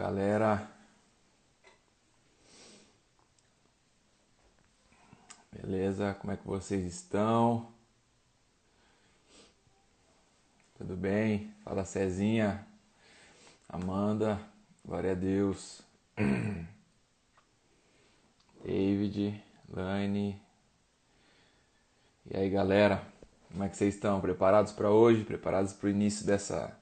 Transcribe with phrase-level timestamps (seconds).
[0.00, 0.66] galera.
[5.52, 6.14] Beleza?
[6.14, 7.70] Como é que vocês estão?
[10.78, 11.54] Tudo bem?
[11.62, 12.66] Fala Cezinha,
[13.68, 14.40] Amanda,
[14.82, 15.82] glória a Deus.
[18.64, 20.40] David, Lane.
[22.24, 23.06] E aí, galera?
[23.50, 24.18] Como é que vocês estão?
[24.18, 25.24] Preparados para hoje?
[25.24, 26.79] Preparados para o início dessa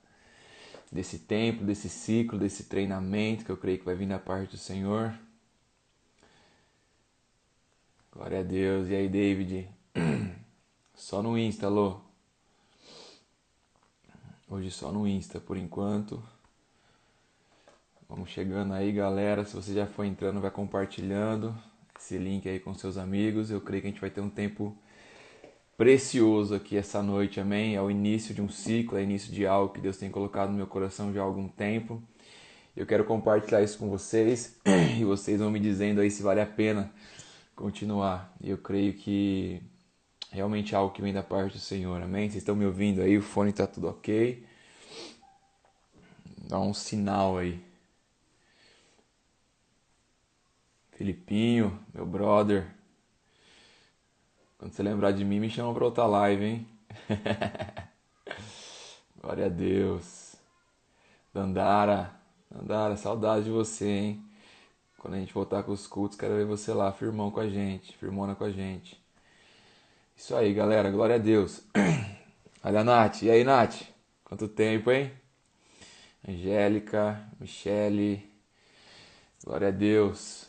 [0.90, 4.58] desse tempo, desse ciclo, desse treinamento que eu creio que vai vir da parte do
[4.58, 5.14] Senhor.
[8.12, 8.88] Glória a Deus.
[8.88, 9.68] E aí, David?
[10.94, 12.00] Só no Insta, alô?
[14.50, 16.22] Hoje só no Insta, por enquanto.
[18.08, 19.44] Vamos chegando aí, galera.
[19.44, 21.54] Se você já foi entrando, vai compartilhando
[21.98, 23.50] esse link aí com seus amigos.
[23.50, 24.74] Eu creio que a gente vai ter um tempo
[25.78, 27.76] precioso aqui essa noite, amém?
[27.76, 30.50] É o início de um ciclo, é o início de algo que Deus tem colocado
[30.50, 32.02] no meu coração já há algum tempo.
[32.76, 34.58] Eu quero compartilhar isso com vocês
[34.98, 36.92] e vocês vão me dizendo aí se vale a pena
[37.54, 38.34] continuar.
[38.42, 39.62] Eu creio que
[40.32, 42.28] realmente é algo que vem da parte do Senhor, amém?
[42.28, 43.16] Vocês estão me ouvindo aí?
[43.16, 44.44] O fone está tudo ok?
[46.48, 47.62] Dá um sinal aí.
[50.90, 52.66] Filipinho, meu brother,
[54.58, 56.68] quando você lembrar de mim, me chama pra outra live, hein?
[59.22, 60.34] Glória a Deus.
[61.32, 62.12] Dandara,
[62.50, 64.24] Dandara, saudade de você, hein?
[64.98, 67.96] Quando a gente voltar com os cultos, quero ver você lá, firmão com a gente,
[67.96, 69.00] firmona com a gente.
[70.16, 71.62] Isso aí, galera, glória a Deus.
[72.64, 73.82] Olha a Nath, e aí, Nath?
[74.24, 75.12] Quanto tempo, hein?
[76.26, 78.28] Angélica, Michele,
[79.44, 80.47] glória a Deus.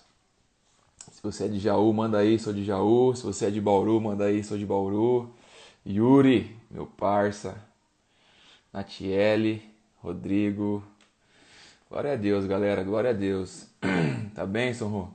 [1.20, 3.14] Se você é de Jaú, manda aí, sou de Jaú.
[3.14, 5.30] Se você é de Bauru, manda aí, sou de Bauru.
[5.86, 7.58] Yuri, meu parça.
[8.71, 9.61] Natiele,
[10.02, 10.82] Rodrigo.
[11.89, 13.67] Glória a Deus, galera, glória a Deus.
[14.33, 15.14] tá bem, Sonro?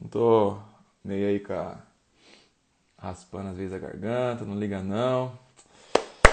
[0.00, 0.56] Não tô
[1.04, 1.76] meio aí com a...
[2.96, 5.38] raspando às vezes a garganta, não liga não.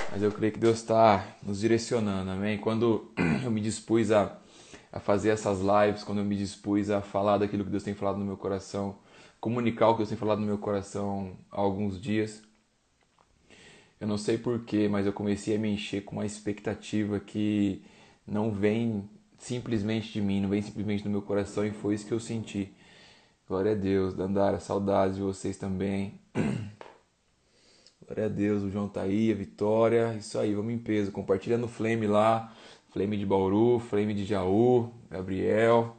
[0.09, 2.57] Mas eu creio que Deus está nos direcionando, amém?
[2.57, 3.11] Quando
[3.43, 4.37] eu me dispus a
[4.91, 8.17] a fazer essas lives, quando eu me dispus a falar daquilo que Deus tem falado
[8.17, 8.97] no meu coração,
[9.39, 12.41] comunicar o que Deus tem falado no meu coração há alguns dias.
[13.99, 17.83] Eu não sei porquê, mas eu comecei a me encher com uma expectativa que
[18.25, 22.13] não vem simplesmente de mim, não vem simplesmente do meu coração e foi isso que
[22.13, 22.73] eu senti.
[23.47, 26.19] Glória a Deus, Dandara, saudades de vocês também.
[28.05, 31.57] Glória a Deus, o João tá aí, a Vitória, isso aí, vamos em peso, compartilha
[31.57, 32.53] no Flame lá,
[32.91, 35.95] Flame de Bauru, Flame de Jaú, Gabriel.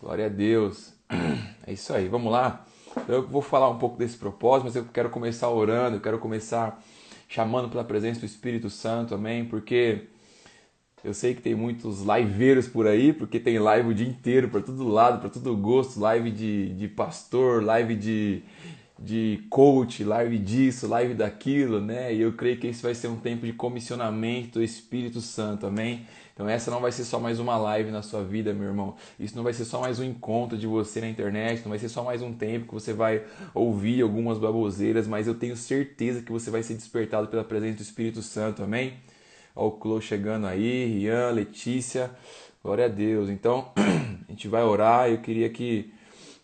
[0.00, 0.94] Glória a Deus.
[1.66, 2.66] É isso aí, vamos lá.
[3.08, 6.78] Eu vou falar um pouco desse propósito, mas eu quero começar orando, eu quero começar
[7.26, 9.46] chamando pela presença do Espírito Santo, amém?
[9.46, 10.08] Porque
[11.02, 14.60] eu sei que tem muitos liveiros por aí, porque tem live o dia inteiro, para
[14.60, 18.42] todo lado, para todo gosto, live de, de pastor, live de,
[18.98, 22.14] de coach, live disso, live daquilo, né?
[22.14, 26.06] E eu creio que esse vai ser um tempo de comissionamento do Espírito Santo, amém?
[26.32, 28.96] Então essa não vai ser só mais uma live na sua vida, meu irmão.
[29.18, 31.88] Isso não vai ser só mais um encontro de você na internet, não vai ser
[31.88, 33.22] só mais um tempo que você vai
[33.52, 37.82] ouvir algumas baboseiras, mas eu tenho certeza que você vai ser despertado pela presença do
[37.82, 38.94] Espírito Santo, amém?
[39.56, 42.10] Olha o Clô chegando aí, Rian, Letícia,
[42.62, 43.28] glória a Deus.
[43.28, 43.70] Então,
[44.28, 45.92] a gente vai orar, eu queria que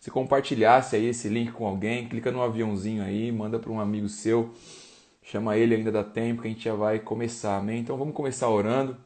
[0.01, 4.09] se compartilhasse aí esse link com alguém, clica no aviãozinho aí, manda para um amigo
[4.09, 4.51] seu,
[5.21, 7.81] chama ele, ainda dá tempo que a gente já vai começar, amém?
[7.81, 8.97] Então vamos começar orando.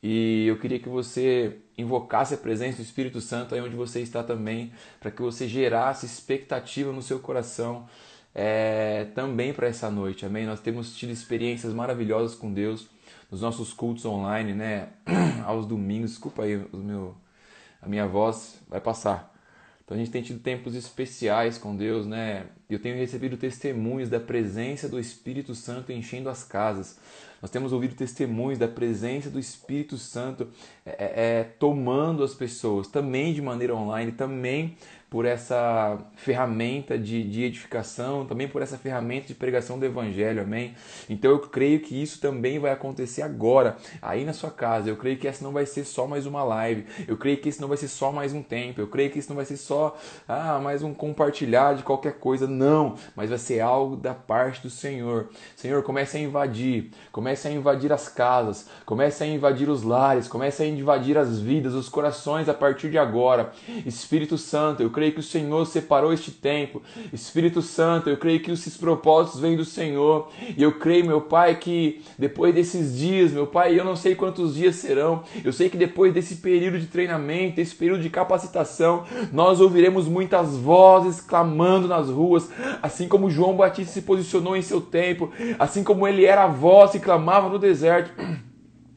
[0.00, 4.22] E eu queria que você invocasse a presença do Espírito Santo aí onde você está
[4.22, 7.88] também, para que você gerasse expectativa no seu coração
[8.32, 10.46] é, também para essa noite, amém?
[10.46, 12.88] Nós temos tido experiências maravilhosas com Deus
[13.28, 14.90] nos nossos cultos online, né?
[15.44, 17.16] Aos domingos, desculpa aí, o meu,
[17.82, 19.33] a minha voz vai passar.
[19.84, 22.46] Então a gente tem tido tempos especiais com Deus, né?
[22.70, 26.98] Eu tenho recebido testemunhos da presença do Espírito Santo enchendo as casas.
[27.42, 30.48] Nós temos ouvido testemunhos da presença do Espírito Santo
[30.86, 34.74] é, é, é tomando as pessoas, também de maneira online, também
[35.14, 40.74] por essa ferramenta de, de edificação, também por essa ferramenta de pregação do Evangelho, amém?
[41.08, 44.90] Então eu creio que isso também vai acontecer agora, aí na sua casa.
[44.90, 47.60] Eu creio que essa não vai ser só mais uma live, eu creio que isso
[47.60, 49.96] não vai ser só mais um tempo, eu creio que isso não vai ser só
[50.26, 54.68] ah, mais um compartilhar de qualquer coisa, não, mas vai ser algo da parte do
[54.68, 55.28] Senhor.
[55.54, 60.64] Senhor, comece a invadir, comece a invadir as casas, comece a invadir os lares, comece
[60.64, 63.52] a invadir as vidas, os corações a partir de agora.
[63.86, 66.82] Espírito Santo, eu creio que o Senhor separou este tempo.
[67.12, 70.28] Espírito Santo, eu creio que esses propósitos vêm do Senhor.
[70.56, 74.54] E eu creio, meu Pai, que depois desses dias, meu Pai, eu não sei quantos
[74.54, 79.60] dias serão, eu sei que depois desse período de treinamento, esse período de capacitação, nós
[79.60, 82.48] ouviremos muitas vozes clamando nas ruas,
[82.82, 86.92] assim como João Batista se posicionou em seu tempo, assim como ele era a voz
[86.92, 88.12] que clamava no deserto.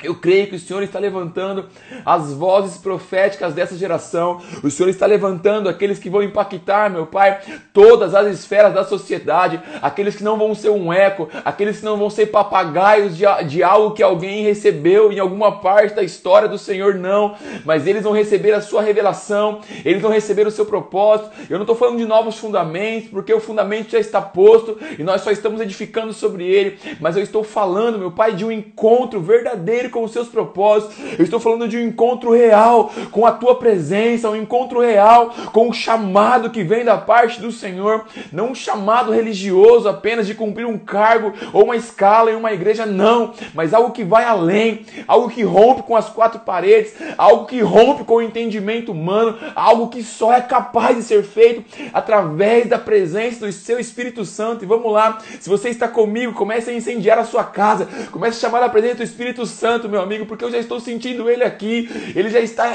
[0.04, 1.66] Eu creio que o Senhor está levantando
[2.06, 4.40] as vozes proféticas dessa geração.
[4.64, 7.40] O Senhor está levantando aqueles que vão impactar, meu Pai,
[7.74, 9.60] todas as esferas da sociedade.
[9.82, 13.64] Aqueles que não vão ser um eco, aqueles que não vão ser papagaios de, de
[13.64, 17.36] algo que alguém recebeu em alguma parte da história do Senhor, não.
[17.66, 21.32] Mas eles vão receber a sua revelação, eles vão receber o seu propósito.
[21.50, 25.22] Eu não estou falando de novos fundamentos, porque o fundamento já está posto e nós
[25.22, 26.78] só estamos edificando sobre ele.
[27.00, 30.96] Mas eu estou falando, meu Pai, de um encontro verdadeiro com os seus propósitos.
[31.18, 35.70] Eu estou falando de um encontro real com a tua presença, um encontro real com
[35.70, 40.66] o chamado que vem da parte do Senhor, não um chamado religioso apenas de cumprir
[40.66, 45.30] um cargo ou uma escala em uma igreja, não, mas algo que vai além, algo
[45.30, 50.04] que rompe com as quatro paredes, algo que rompe com o entendimento humano, algo que
[50.04, 51.64] só é capaz de ser feito
[51.94, 54.64] através da presença do seu Espírito Santo.
[54.64, 58.50] E vamos lá, se você está comigo, comece a incendiar a sua casa, comece a
[58.50, 61.44] chamar a presença do Espírito Santo Santo, meu amigo, porque eu já estou sentindo ele
[61.44, 61.88] aqui.
[62.16, 62.74] Ele já está.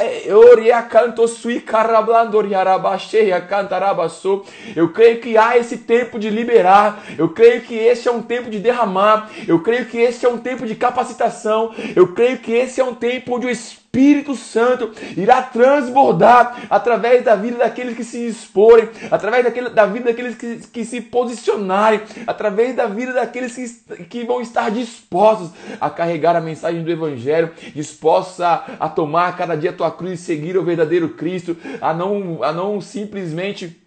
[4.77, 7.05] Eu creio que há esse tempo de liberar.
[7.19, 9.31] Eu creio que esse é um tempo de derramar.
[9.49, 11.75] Eu creio que esse é um tempo de capacitação.
[11.97, 17.23] Eu creio que esse é um tempo onde o Espírito Espírito Santo irá transbordar através
[17.23, 22.01] da vida daqueles que se exporem, através daquele, da vida daqueles que, que se posicionarem,
[22.27, 27.51] através da vida daqueles que, que vão estar dispostos a carregar a mensagem do Evangelho,
[27.75, 31.93] dispostos a, a tomar cada dia a tua cruz e seguir o verdadeiro Cristo, a
[31.93, 33.82] não, a não simplesmente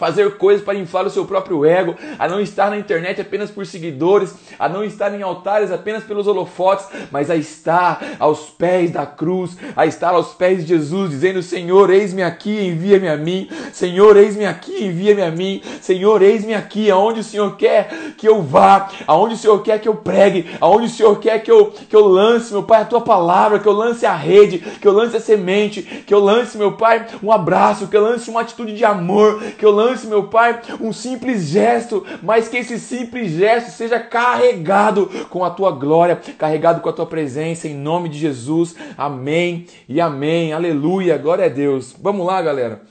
[0.00, 3.66] fazer coisas para inflar o seu próprio ego, a não estar na internet apenas por
[3.66, 9.04] seguidores, a não estar em altares apenas pelos holofotes, mas a estar aos pés da
[9.04, 14.16] cruz, a estar aos pés de Jesus, dizendo: Senhor, eis-me aqui, envia-me a mim, Senhor,
[14.16, 18.88] eis-me aqui, envia-me a mim, Senhor, eis-me aqui, aonde o Senhor quer que eu vá,
[19.06, 22.06] aonde o Senhor quer que eu pregue, aonde o Senhor quer que eu, que eu
[22.06, 25.20] lance, meu Pai, a tua palavra, que eu lance a rede, que eu lance a
[25.20, 29.42] semente, que eu lance, meu Pai, um abraço, que eu lance uma atitude de amor,
[29.58, 33.98] que eu lance lance, meu Pai, um simples gesto, mas que esse simples gesto seja
[33.98, 38.76] carregado com a tua glória, carregado com a tua presença, em nome de Jesus.
[38.96, 40.52] Amém e amém.
[40.52, 41.18] Aleluia.
[41.18, 41.94] Glória a Deus.
[41.98, 42.82] Vamos lá, galera.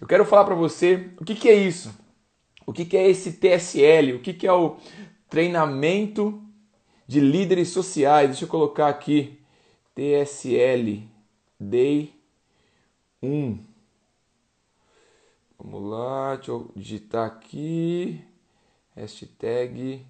[0.00, 1.94] Eu quero falar para você o que, que é isso.
[2.66, 4.14] O que, que é esse TSL?
[4.14, 4.76] O que, que é o
[5.30, 6.42] treinamento
[7.06, 8.30] de líderes sociais?
[8.30, 9.38] Deixa eu colocar aqui.
[9.94, 11.02] TSL
[11.58, 12.12] Day
[13.22, 13.67] 1.
[15.58, 18.24] Vamos lá, deixa eu digitar aqui.
[18.94, 20.06] Hashtag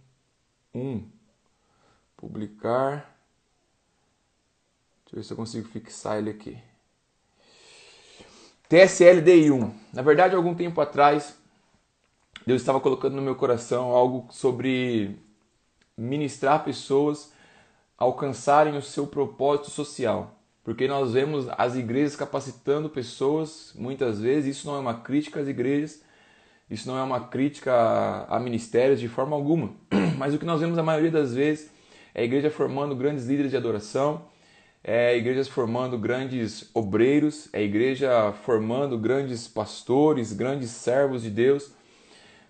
[0.74, 1.08] 1.
[2.16, 3.18] Publicar.
[5.04, 6.58] Deixa eu ver se eu consigo fixar ele aqui.
[8.68, 9.72] TSLDI1.
[9.94, 11.34] Na verdade, algum tempo atrás,
[12.46, 15.18] Deus estava colocando no meu coração algo sobre
[15.96, 17.32] ministrar pessoas
[17.96, 20.38] alcançarem o seu propósito social.
[20.69, 25.49] Porque nós vemos as igrejas capacitando pessoas, muitas vezes, isso não é uma crítica às
[25.49, 26.03] igrejas,
[26.69, 27.72] isso não é uma crítica
[28.29, 29.72] a ministérios de forma alguma.
[30.19, 31.70] Mas o que nós vemos a maioria das vezes
[32.15, 34.27] é a igreja formando grandes líderes de adoração,
[34.84, 41.72] é a igreja formando grandes obreiros, é igreja formando grandes pastores, grandes servos de Deus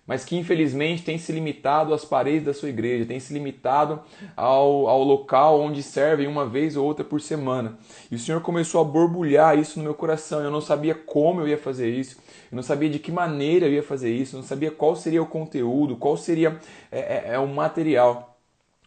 [0.09, 4.01] mas que infelizmente tem se limitado às paredes da sua igreja, tem se limitado
[4.35, 7.77] ao, ao local onde servem uma vez ou outra por semana.
[8.09, 10.39] E o Senhor começou a borbulhar isso no meu coração.
[10.39, 12.17] Eu não sabia como eu ia fazer isso,
[12.51, 15.21] eu não sabia de que maneira eu ia fazer isso, eu não sabia qual seria
[15.21, 16.59] o conteúdo, qual seria
[16.91, 18.35] é, é, é o material.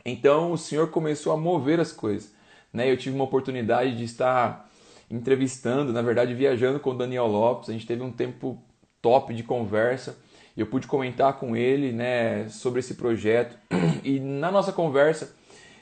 [0.04, 2.34] Então o Senhor começou a mover as coisas.
[2.72, 2.90] Né?
[2.90, 4.68] Eu tive uma oportunidade de estar
[5.08, 7.70] entrevistando, na verdade viajando com o Daniel Lopes.
[7.70, 8.60] A gente teve um tempo
[9.00, 10.18] top de conversa
[10.56, 13.56] eu pude comentar com ele né, sobre esse projeto.
[14.04, 15.32] E na nossa conversa,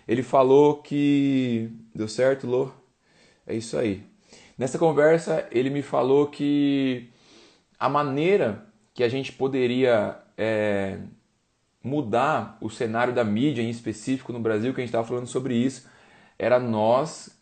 [0.07, 1.71] ele falou que.
[1.95, 2.71] Deu certo, Lô?
[3.47, 4.03] É isso aí.
[4.59, 7.09] Nessa conversa, ele me falou que
[7.79, 10.99] a maneira que a gente poderia é,
[11.83, 15.55] mudar o cenário da mídia, em específico no Brasil, que a gente estava falando sobre
[15.55, 15.89] isso,
[16.39, 17.41] era nós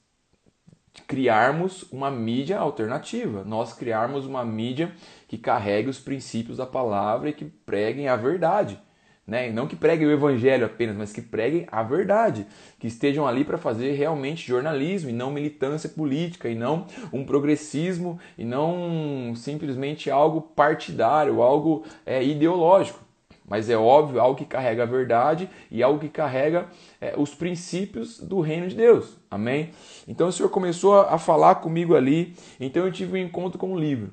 [1.06, 4.92] criarmos uma mídia alternativa, nós criarmos uma mídia
[5.28, 8.80] que carregue os princípios da palavra e que preguem a verdade.
[9.26, 9.50] Né?
[9.50, 12.47] E não que preguem o evangelho apenas, mas que preguem a verdade,
[12.78, 18.18] que estejam ali para fazer realmente jornalismo e não militância política, e não um progressismo,
[18.38, 23.00] e não simplesmente algo partidário, algo é, ideológico.
[23.47, 26.66] Mas é óbvio, algo que carrega a verdade e algo que carrega
[26.99, 29.18] é, os princípios do reino de Deus.
[29.30, 29.73] Amém?
[30.06, 33.78] Então o Senhor começou a falar comigo ali, então eu tive um encontro com o
[33.78, 34.11] livro.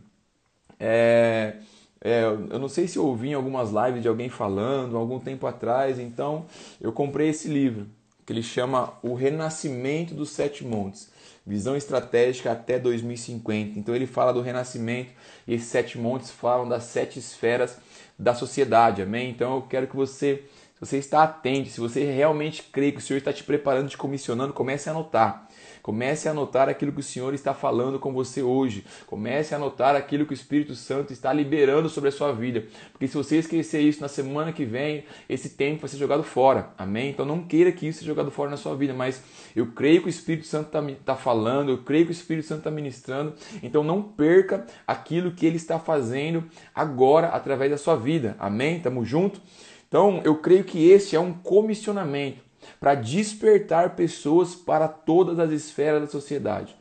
[0.80, 1.56] É,
[2.02, 5.48] é, eu não sei se eu ouvi em algumas lives de alguém falando algum tempo
[5.48, 6.46] atrás, então
[6.80, 7.88] eu comprei esse livro,
[8.26, 11.10] que ele chama O Renascimento dos Sete Montes.
[11.46, 13.78] Visão estratégica até 2050.
[13.78, 15.12] Então ele fala do renascimento
[15.48, 17.78] e esses sete montes falam das sete esferas
[18.18, 19.30] da sociedade, amém?
[19.30, 23.02] Então eu quero que você, se você está atento, se você realmente crê que o
[23.02, 25.45] Senhor está te preparando, te comissionando, comece a anotar.
[25.86, 28.84] Comece a anotar aquilo que o Senhor está falando com você hoje.
[29.06, 32.66] Comece a anotar aquilo que o Espírito Santo está liberando sobre a sua vida.
[32.92, 36.72] Porque se você esquecer isso na semana que vem, esse tempo vai ser jogado fora.
[36.76, 37.12] Amém?
[37.12, 39.22] Então não queira que isso seja jogado fora na sua vida, mas
[39.56, 42.62] eu creio que o Espírito Santo está tá falando, eu creio que o Espírito Santo
[42.62, 43.36] está ministrando.
[43.62, 48.36] Então não perca aquilo que ele está fazendo agora através da sua vida.
[48.40, 48.80] Amém?
[48.80, 49.40] Tamo junto?
[49.88, 52.45] Então eu creio que este é um comissionamento
[52.80, 56.76] para despertar pessoas para todas as esferas da sociedade.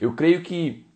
[0.00, 0.86] Eu creio que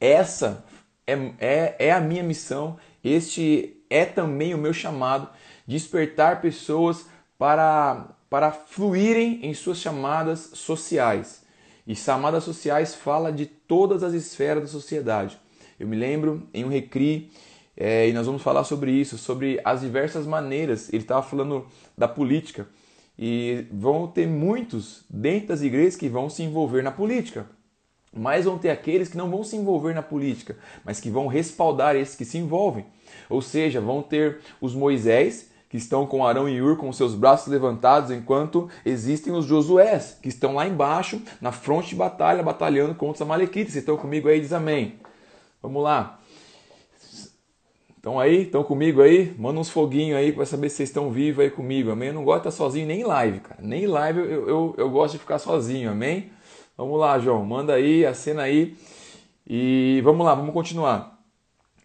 [0.00, 0.64] essa
[1.06, 5.28] é, é, é a minha missão, este é também o meu chamado,
[5.66, 7.06] despertar pessoas
[7.38, 11.44] para, para fluírem em suas chamadas sociais.
[11.86, 15.38] E chamadas sociais fala de todas as esferas da sociedade.
[15.78, 17.30] Eu me lembro em um recri,
[17.76, 20.88] é, e nós vamos falar sobre isso, sobre as diversas maneiras.
[20.92, 21.66] Ele estava falando
[21.98, 22.66] da política
[23.18, 27.46] e vão ter muitos dentro das igrejas que vão se envolver na política.
[28.16, 31.96] Mas vão ter aqueles que não vão se envolver na política, mas que vão respaldar
[31.96, 32.86] esses que se envolvem.
[33.28, 37.48] Ou seja, vão ter os Moisés, que estão com Arão e Ur com seus braços
[37.48, 43.16] levantados, enquanto existem os Josués, que estão lá embaixo, na fronte de batalha, batalhando contra
[43.16, 43.72] os Amalequitas.
[43.72, 44.40] Vocês estão comigo aí?
[44.40, 44.94] Diz amém.
[45.60, 46.20] Vamos lá.
[48.04, 48.42] Estão aí?
[48.42, 49.34] Estão comigo aí?
[49.38, 52.08] Manda uns foguinhos aí para saber se vocês estão vivos aí comigo, amém?
[52.08, 53.62] Eu não gosto de estar sozinho nem em live, cara.
[53.62, 56.30] Nem em live eu, eu, eu gosto de ficar sozinho, amém?
[56.76, 58.76] Vamos lá, João, manda aí, acena aí.
[59.46, 61.18] E vamos lá, vamos continuar.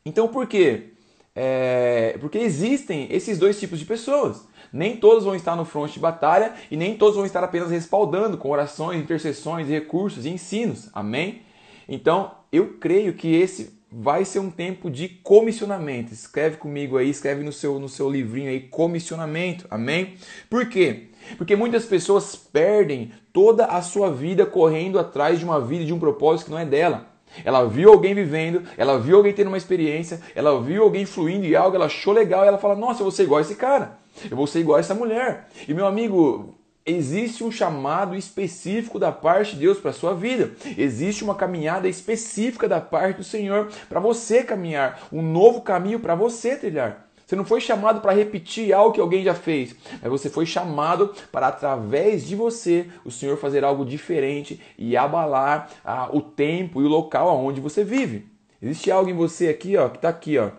[0.06, 0.90] Então por quê?
[1.34, 4.46] É, porque existem esses dois tipos de pessoas.
[4.74, 8.38] Nem todos vão estar no fronte de batalha e nem todos vão estar apenas respaldando
[8.38, 10.90] com orações, intercessões, recursos e ensinos.
[10.92, 11.44] Amém?
[11.88, 16.14] Então, eu creio que esse vai ser um tempo de comissionamento.
[16.14, 19.66] Escreve comigo aí, escreve no seu, no seu livrinho aí, comissionamento.
[19.70, 20.16] Amém?
[20.50, 21.08] Por quê?
[21.38, 26.00] Porque muitas pessoas perdem toda a sua vida correndo atrás de uma vida, de um
[26.00, 27.08] propósito que não é dela.
[27.46, 31.56] Ela viu alguém vivendo, ela viu alguém tendo uma experiência, ela viu alguém fluindo em
[31.56, 34.00] algo, ela achou legal e ela fala: Nossa, eu vou ser igual a esse cara,
[34.30, 35.48] eu vou ser igual a essa mulher.
[35.68, 36.56] E meu amigo,
[36.90, 40.52] existe um chamado específico da parte de Deus para a sua vida.
[40.78, 46.16] Existe uma caminhada específica da parte do Senhor para você caminhar, um novo caminho para
[46.16, 47.08] você trilhar.
[47.26, 51.14] Você não foi chamado para repetir algo que alguém já fez, mas você foi chamado
[51.32, 56.86] para, através de você, o Senhor fazer algo diferente e abalar ah, o tempo e
[56.86, 58.26] o local aonde você vive.
[58.60, 60.50] Existe algo em você aqui, ó, que está aqui, ó,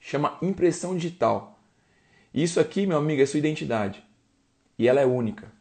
[0.00, 1.60] chama impressão digital.
[2.34, 4.04] Isso aqui, meu amigo, é sua identidade
[4.78, 5.52] e ela é única.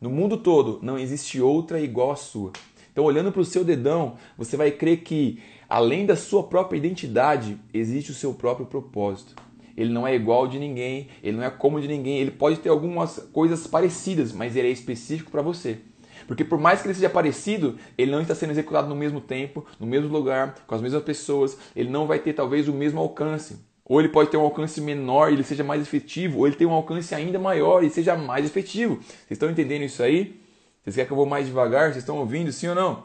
[0.00, 2.52] No mundo todo não existe outra igual à sua.
[2.92, 7.58] Então, olhando para o seu dedão, você vai crer que, além da sua própria identidade,
[7.72, 9.34] existe o seu próprio propósito.
[9.76, 12.68] Ele não é igual de ninguém, ele não é como de ninguém, ele pode ter
[12.68, 15.78] algumas coisas parecidas, mas ele é específico para você.
[16.26, 19.64] Porque por mais que ele seja parecido, ele não está sendo executado no mesmo tempo,
[19.78, 23.58] no mesmo lugar, com as mesmas pessoas, ele não vai ter talvez o mesmo alcance.
[23.90, 26.64] Ou ele pode ter um alcance menor e ele seja mais efetivo, ou ele tem
[26.64, 28.98] um alcance ainda maior e seja mais efetivo.
[29.02, 30.40] Vocês estão entendendo isso aí?
[30.80, 31.86] Vocês querem que eu vou mais devagar?
[31.86, 33.02] Vocês estão ouvindo, sim ou não?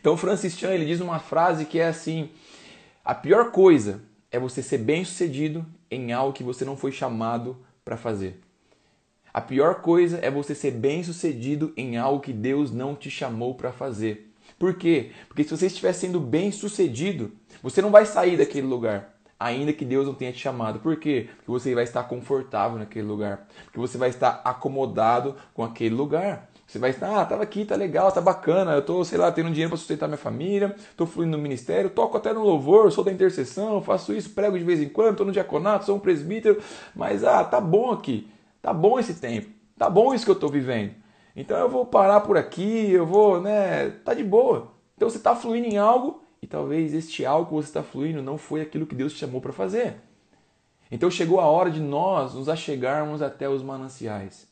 [0.00, 2.30] Então Francis Chan ele diz uma frase que é assim:
[3.04, 7.58] a pior coisa é você ser bem sucedido em algo que você não foi chamado
[7.84, 8.40] para fazer.
[9.30, 13.54] A pior coisa é você ser bem sucedido em algo que Deus não te chamou
[13.56, 14.32] para fazer.
[14.58, 15.10] Por quê?
[15.28, 17.30] Porque se você estiver sendo bem sucedido,
[17.62, 19.11] você não vai sair daquele lugar
[19.42, 20.78] ainda que Deus não tenha te chamado.
[20.78, 21.28] Por quê?
[21.36, 23.46] Porque você vai estar confortável naquele lugar.
[23.64, 26.48] Porque você vai estar acomodado com aquele lugar.
[26.66, 29.50] Você vai estar, ah, tava aqui, tá legal, tá bacana, eu tô, sei lá, tendo
[29.50, 33.12] dinheiro para sustentar minha família, tô fluindo no ministério, toco até no louvor, sou da
[33.12, 36.62] intercessão, faço isso, prego de vez em quando, tô no diaconato, sou um presbítero,
[36.96, 38.26] mas ah, tá bom aqui,
[38.62, 40.94] tá bom esse tempo, tá bom isso que eu tô vivendo.
[41.36, 44.72] Então eu vou parar por aqui, eu vou, né, tá de boa.
[44.96, 48.36] Então você tá fluindo em algo e talvez este algo que você está fluindo não
[48.36, 49.94] foi aquilo que Deus te chamou para fazer.
[50.90, 54.50] Então chegou a hora de nós nos achegarmos até os mananciais.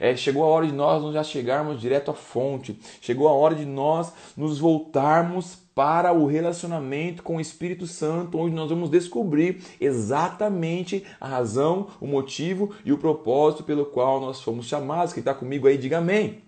[0.00, 2.78] É, chegou a hora de nós nos achegarmos direto à fonte.
[3.00, 8.54] Chegou a hora de nós nos voltarmos para o relacionamento com o Espírito Santo, onde
[8.54, 14.66] nós vamos descobrir exatamente a razão, o motivo e o propósito pelo qual nós fomos
[14.66, 15.12] chamados.
[15.12, 16.42] Quem está comigo aí, diga amém.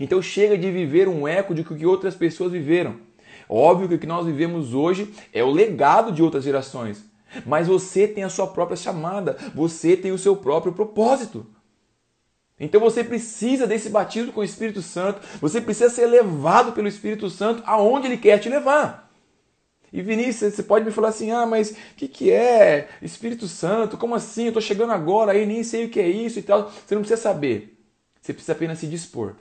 [0.00, 2.96] Então chega de viver um eco de que outras pessoas viveram.
[3.48, 7.04] Óbvio que o que nós vivemos hoje é o legado de outras gerações.
[7.44, 11.46] Mas você tem a sua própria chamada, você tem o seu próprio propósito.
[12.58, 17.28] Então você precisa desse batismo com o Espírito Santo, você precisa ser levado pelo Espírito
[17.28, 19.04] Santo aonde ele quer te levar.
[19.92, 23.96] E Vinícius, você pode me falar assim: ah, mas o que, que é Espírito Santo?
[23.96, 24.44] Como assim?
[24.44, 26.70] Eu estou chegando agora aí, nem sei o que é isso e tal.
[26.70, 27.78] Você não precisa saber,
[28.20, 29.34] você precisa apenas se dispor.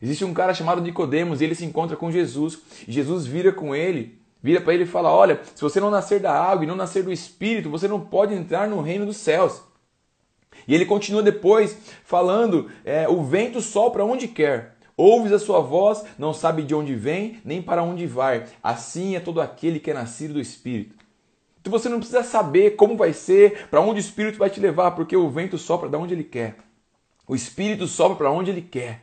[0.00, 2.58] Existe um cara chamado Nicodemos e ele se encontra com Jesus.
[2.86, 6.20] E Jesus vira com ele, vira para ele e fala: Olha, se você não nascer
[6.20, 9.62] da água e não nascer do Espírito, você não pode entrar no reino dos céus.
[10.66, 14.76] E ele continua depois falando: é, O vento sopra onde quer.
[14.96, 18.46] Ouves a sua voz, não sabe de onde vem, nem para onde vai.
[18.62, 20.96] Assim é todo aquele que é nascido do Espírito.
[21.60, 24.92] Então você não precisa saber como vai ser, para onde o Espírito vai te levar,
[24.92, 26.56] porque o vento sopra de onde ele quer.
[27.28, 29.02] O Espírito sopra para onde ele quer.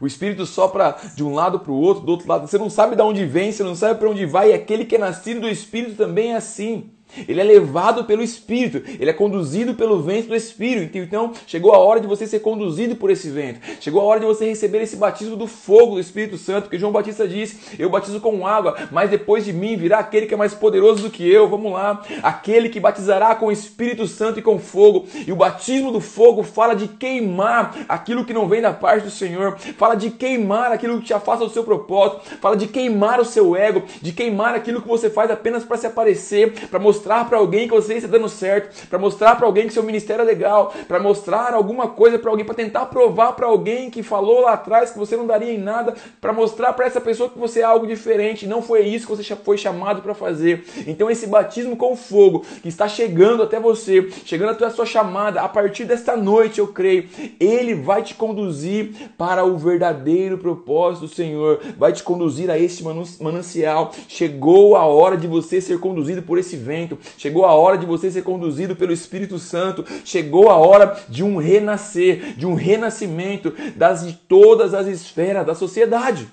[0.00, 2.46] O Espírito sopra de um lado para o outro, do outro lado.
[2.46, 4.50] Você não sabe de onde vem, você não sabe para onde vai.
[4.50, 6.93] E aquele que é nascido do Espírito também é assim.
[7.28, 10.98] Ele é levado pelo Espírito, ele é conduzido pelo vento do Espírito.
[10.98, 13.60] Então, chegou a hora de você ser conduzido por esse vento.
[13.80, 16.92] Chegou a hora de você receber esse batismo do fogo do Espírito Santo, porque João
[16.92, 20.54] Batista disse: Eu batizo com água, mas depois de mim virá aquele que é mais
[20.54, 21.48] poderoso do que eu.
[21.48, 22.02] Vamos lá.
[22.22, 25.06] Aquele que batizará com o Espírito Santo e com fogo.
[25.26, 29.10] E o batismo do fogo fala de queimar aquilo que não vem da parte do
[29.10, 33.24] Senhor, fala de queimar aquilo que te afasta do seu propósito, fala de queimar o
[33.24, 37.28] seu ego, de queimar aquilo que você faz apenas para se aparecer, para mostrar mostrar
[37.28, 40.24] para alguém que você está dando certo, para mostrar para alguém que seu ministério é
[40.24, 44.54] legal, para mostrar alguma coisa para alguém, para tentar provar para alguém que falou lá
[44.54, 47.64] atrás que você não daria em nada, para mostrar para essa pessoa que você é
[47.64, 48.46] algo diferente.
[48.46, 50.64] Não foi isso que você foi chamado para fazer.
[50.86, 55.42] Então esse batismo com fogo que está chegando até você, chegando até a sua chamada,
[55.42, 57.06] a partir desta noite, eu creio,
[57.38, 62.82] ele vai te conduzir para o verdadeiro propósito do Senhor, vai te conduzir a esse
[63.22, 63.92] manancial.
[64.08, 68.10] Chegou a hora de você ser conduzido por esse vento chegou a hora de você
[68.10, 74.06] ser conduzido pelo Espírito Santo, chegou a hora de um renascer, de um renascimento das
[74.06, 76.28] de todas as esferas da sociedade.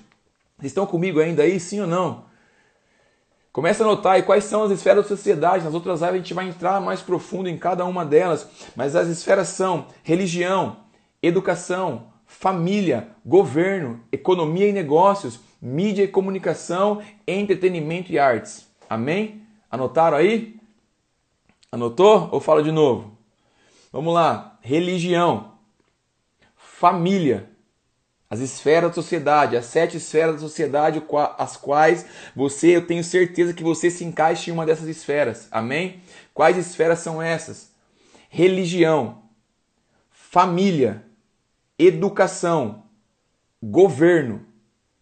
[0.62, 2.24] Estão comigo ainda aí, sim ou não?
[3.52, 5.64] Começa a notar aí quais são as esferas da sociedade.
[5.64, 9.08] Nas outras áreas a gente vai entrar mais profundo em cada uma delas, mas as
[9.08, 10.78] esferas são religião,
[11.22, 18.66] educação, família, governo, economia e negócios, mídia e comunicação, entretenimento e artes.
[18.88, 19.41] Amém?
[19.72, 20.60] Anotaram aí?
[21.72, 23.16] Anotou ou falo de novo?
[23.90, 24.58] Vamos lá.
[24.60, 25.54] Religião,
[26.54, 27.48] família,
[28.28, 31.02] as esferas da sociedade, as sete esferas da sociedade,
[31.38, 32.04] as quais
[32.36, 35.48] você, eu tenho certeza que você se encaixa em uma dessas esferas.
[35.50, 36.02] Amém?
[36.34, 37.72] Quais esferas são essas?
[38.28, 39.22] Religião,
[40.10, 41.02] família,
[41.78, 42.84] educação,
[43.62, 44.44] governo,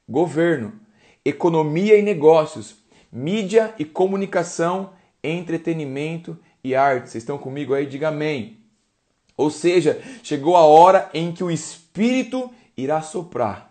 [0.09, 0.81] governo,
[1.25, 2.80] economia e negócios,
[3.13, 4.91] mídia e comunicação,
[5.23, 7.11] entretenimento e arte.
[7.11, 7.87] Vocês estão comigo aí?
[7.87, 8.59] Diga amém.
[9.37, 13.70] Ou seja, chegou a hora em que o Espírito irá soprar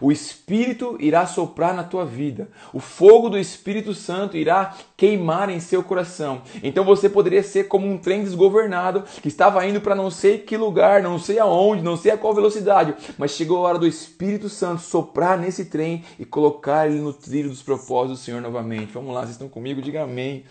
[0.00, 2.48] o Espírito irá soprar na tua vida.
[2.72, 6.42] O fogo do Espírito Santo irá queimar em seu coração.
[6.62, 10.56] Então você poderia ser como um trem desgovernado que estava indo para não sei que
[10.56, 14.48] lugar, não sei aonde, não sei a qual velocidade, mas chegou a hora do Espírito
[14.48, 18.92] Santo soprar nesse trem e colocar ele no trilho dos propósitos do Senhor novamente.
[18.92, 19.80] Vamos lá, vocês estão comigo?
[19.80, 20.44] Diga amém.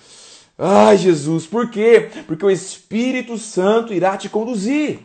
[0.58, 2.10] Ai, Jesus, por quê?
[2.28, 5.00] Porque o Espírito Santo irá te conduzir.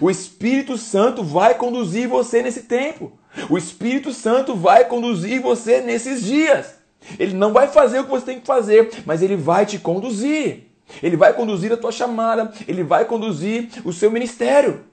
[0.00, 3.12] O Espírito Santo vai conduzir você nesse tempo.
[3.50, 6.76] O Espírito Santo vai conduzir você nesses dias.
[7.18, 10.66] Ele não vai fazer o que você tem que fazer, mas ele vai te conduzir.
[11.02, 14.84] Ele vai conduzir a tua chamada, ele vai conduzir o seu ministério.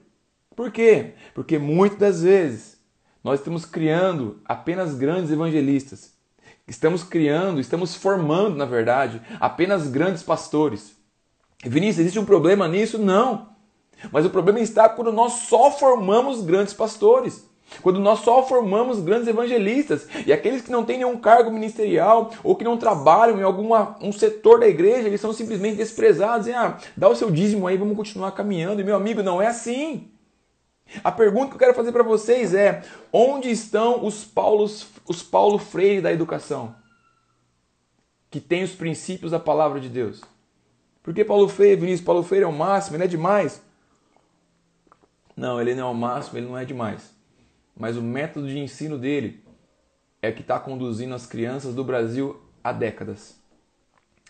[0.54, 1.14] Por quê?
[1.34, 2.78] Porque muitas das vezes
[3.22, 6.12] nós estamos criando apenas grandes evangelistas.
[6.66, 10.96] Estamos criando, estamos formando, na verdade, apenas grandes pastores.
[11.64, 12.98] Vinícius, existe um problema nisso?
[12.98, 13.48] Não.
[14.10, 17.48] Mas o problema está quando nós só formamos grandes pastores.
[17.82, 22.56] Quando nós só formamos grandes evangelistas e aqueles que não têm nenhum cargo ministerial ou
[22.56, 26.78] que não trabalham em algum um setor da igreja, eles são simplesmente desprezados e ah,
[26.96, 28.80] dá o seu dízimo aí, vamos continuar caminhando.
[28.80, 30.10] E meu amigo, não é assim.
[31.02, 32.82] A pergunta que eu quero fazer para vocês é:
[33.12, 36.74] onde estão os Paulos, os Paulo Freire da educação?
[38.30, 40.22] Que tem os princípios da palavra de Deus?
[41.02, 42.04] Por que Paulo Freire, Vinícius?
[42.04, 43.62] Paulo Freire é o máximo, ele é demais.
[45.36, 47.12] Não, ele não é o máximo, ele não é demais.
[47.76, 49.42] Mas o método de ensino dele
[50.22, 53.36] é que está conduzindo as crianças do Brasil há décadas.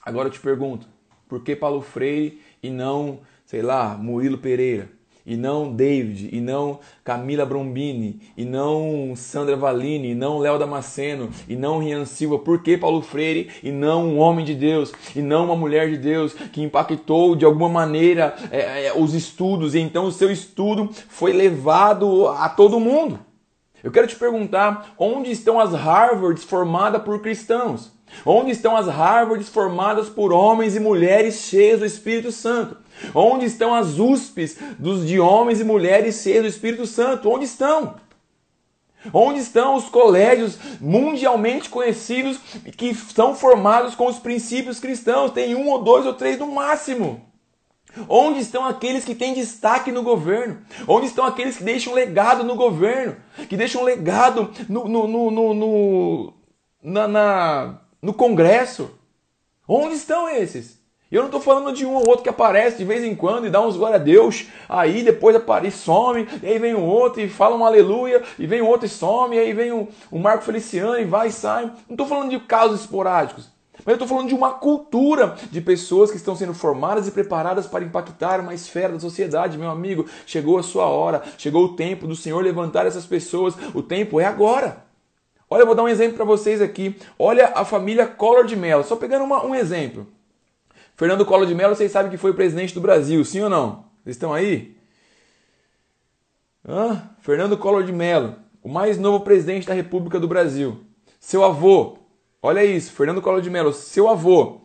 [0.05, 0.89] Agora eu te pergunto,
[1.29, 4.89] por que Paulo Freire e não, sei lá, Murilo Pereira?
[5.27, 11.31] E não David, e não Camila Brombini, e não Sandra Valini, e não Léo Damasceno,
[11.49, 12.39] e não Rian Silva.
[12.39, 15.97] Por que Paulo Freire e não um homem de Deus, e não uma mulher de
[15.97, 20.91] Deus que impactou de alguma maneira é, é, os estudos, e então o seu estudo
[21.09, 23.19] foi levado a todo mundo?
[23.85, 27.93] Eu quero te perguntar onde estão as Harvards formadas por cristãos?
[28.25, 32.79] Onde estão as Harvards formadas por homens e mulheres cheios do Espírito Santo?
[33.15, 37.31] Onde estão as USPs dos de homens e mulheres cheios do Espírito Santo?
[37.31, 37.97] Onde estão?
[39.13, 42.39] Onde estão os colégios mundialmente conhecidos
[42.79, 45.33] que são formados com os princípios cristãos?
[45.33, 47.34] Tem um ou dois ou três no máximo.
[48.09, 50.59] Onde estão aqueles que têm destaque no governo?
[50.87, 53.17] Onde estão aqueles que deixam legado no governo?
[53.49, 56.35] Que deixam legado no, no, no, no, no
[56.83, 58.91] na, na, no Congresso?
[59.67, 60.83] Onde estão esses?
[61.15, 63.51] Eu não estou falando de um ou outro que aparece de vez em quando e
[63.51, 67.29] dá uns glória a Deus, aí depois aparece, some, e aí vem um outro e
[67.29, 70.99] fala um aleluia, e vem outro e some, e aí vem um, um Marco Feliciano
[70.99, 71.67] e vai e sai.
[71.89, 73.54] Não estou falando de casos esporádicos.
[73.85, 77.67] Mas eu estou falando de uma cultura de pessoas que estão sendo formadas e preparadas
[77.67, 80.07] para impactar uma esfera da sociedade, meu amigo.
[80.27, 83.55] Chegou a sua hora, chegou o tempo do Senhor levantar essas pessoas.
[83.75, 84.85] O tempo é agora.
[85.51, 86.97] Olha, eu vou dar um exemplo para vocês aqui.
[87.19, 90.07] Olha a família Collor de Mello, só pegando uma, um exemplo.
[90.97, 93.85] Fernando Collor de Mello, vocês sabem que foi presidente do Brasil, sim ou não?
[94.03, 94.77] Vocês estão aí?
[96.67, 97.11] Hã?
[97.21, 100.81] Fernando Collor de Mello, o mais novo presidente da República do Brasil.
[101.21, 101.99] Seu avô,
[102.47, 104.61] Olha isso, Fernando Collor de Mello, seu avô,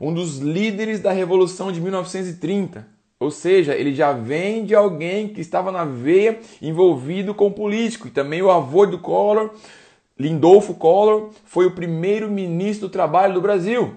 [0.00, 2.88] um dos líderes da Revolução de 1930.
[3.20, 8.08] Ou seja, ele já vem de alguém que estava na veia envolvido com político.
[8.08, 9.50] E também o avô do Collor,
[10.18, 13.94] Lindolfo Collor, foi o primeiro ministro do Trabalho do Brasil.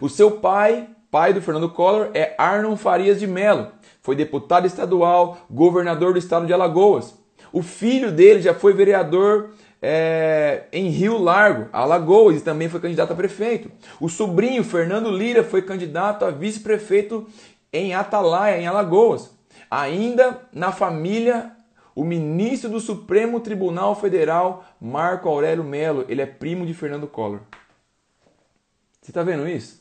[0.00, 3.72] O seu pai, pai do Fernando Collor, é Arnon Farias de Mello.
[4.00, 7.14] Foi deputado estadual, governador do estado de Alagoas.
[7.52, 9.50] O filho dele já foi vereador
[9.82, 13.70] é, em Rio Largo, Alagoas, e também foi candidato a prefeito.
[14.00, 17.26] O sobrinho, Fernando Lira, foi candidato a vice-prefeito
[17.72, 19.30] em Atalaia, em Alagoas.
[19.70, 21.52] Ainda na família,
[21.94, 27.40] o ministro do Supremo Tribunal Federal, Marco Aurélio Melo, ele é primo de Fernando Collor.
[29.00, 29.80] Você está vendo isso?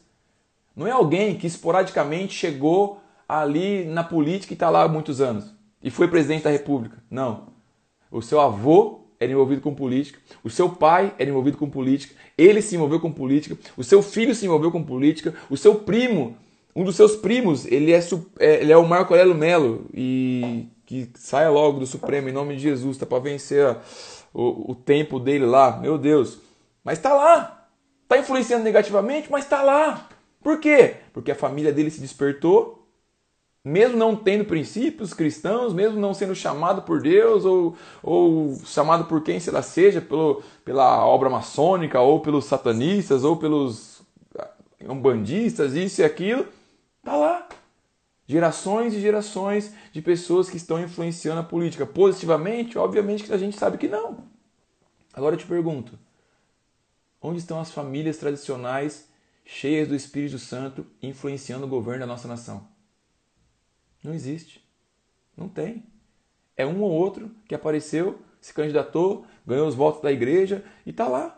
[0.75, 5.53] Não é alguém que esporadicamente chegou ali na política e está lá há muitos anos
[5.81, 6.97] e foi presidente da República.
[7.09, 7.47] Não.
[8.11, 12.61] O seu avô era envolvido com política, o seu pai era envolvido com política, ele
[12.61, 16.37] se envolveu com política, o seu filho se envolveu com política, o seu primo,
[16.75, 17.99] um dos seus primos, ele é,
[18.39, 22.55] é ele é o Marco Aurélio Melo e que saia logo do Supremo em nome
[22.55, 23.77] de Jesus, tá para vencer
[24.33, 26.39] o, o tempo dele lá, meu Deus.
[26.83, 27.67] Mas está lá,
[28.03, 30.09] está influenciando negativamente, mas está lá.
[30.41, 30.95] Por quê?
[31.13, 32.78] Porque a família dele se despertou
[33.63, 39.21] mesmo não tendo princípios cristãos, mesmo não sendo chamado por Deus ou, ou chamado por
[39.21, 44.01] quem se seja, pelo, pela obra maçônica ou pelos satanistas ou pelos
[44.37, 44.49] ah,
[44.87, 46.47] umbandistas, isso e aquilo,
[47.03, 47.47] tá lá.
[48.25, 53.57] Gerações e gerações de pessoas que estão influenciando a política positivamente, obviamente que a gente
[53.57, 54.23] sabe que não.
[55.13, 55.97] Agora eu te pergunto:
[57.21, 59.09] onde estão as famílias tradicionais
[59.43, 62.78] cheias do Espírito Santo influenciando o governo da nossa nação?
[64.03, 64.63] Não existe.
[65.35, 65.83] Não tem.
[66.55, 71.07] É um ou outro que apareceu, se candidatou, ganhou os votos da igreja e está
[71.07, 71.35] lá.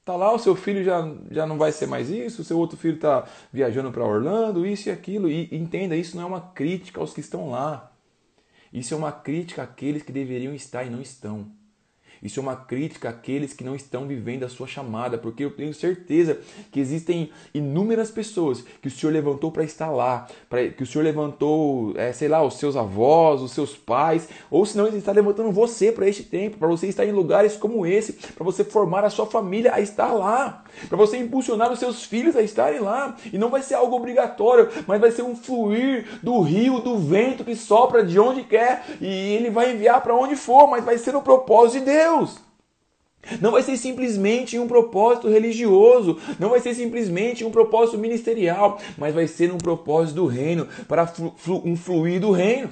[0.00, 2.76] Está lá, o seu filho já, já não vai ser mais isso, o seu outro
[2.76, 5.30] filho está viajando para Orlando, isso e aquilo.
[5.30, 7.92] E entenda, isso não é uma crítica aos que estão lá.
[8.72, 11.50] Isso é uma crítica àqueles que deveriam estar e não estão.
[12.22, 15.72] Isso é uma crítica àqueles que não estão vivendo a sua chamada, porque eu tenho
[15.72, 16.38] certeza
[16.70, 21.04] que existem inúmeras pessoas que o Senhor levantou para estar lá, pra, que o Senhor
[21.04, 25.50] levantou, é, sei lá, os seus avós, os seus pais, ou senão Ele está levantando
[25.50, 29.10] você para este tempo, para você estar em lugares como esse, para você formar a
[29.10, 33.16] sua família a estar lá, para você impulsionar os seus filhos a estarem lá.
[33.32, 37.44] E não vai ser algo obrigatório, mas vai ser um fluir do rio, do vento
[37.44, 41.12] que sopra de onde quer e Ele vai enviar para onde for, mas vai ser
[41.12, 42.09] no propósito de Deus.
[42.10, 42.38] Deus.
[43.40, 49.14] Não vai ser simplesmente um propósito religioso, não vai ser simplesmente um propósito ministerial, mas
[49.14, 51.10] vai ser um propósito do reino, para
[51.48, 52.70] um fluir do reino.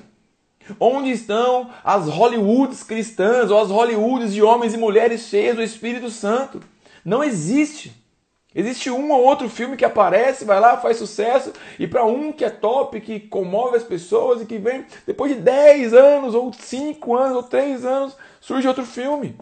[0.81, 6.11] Onde estão as Hollywoods cristãs ou as Hollywoods de homens e mulheres cheias do Espírito
[6.11, 6.61] Santo?
[7.05, 7.93] Não existe.
[8.55, 12.45] Existe um ou outro filme que aparece, vai lá, faz sucesso, e para um que
[12.45, 17.15] é top, que comove as pessoas e que vem, depois de 10 anos, ou 5
[17.15, 18.17] anos, ou 3 anos,
[18.49, 19.37] surge outro filme.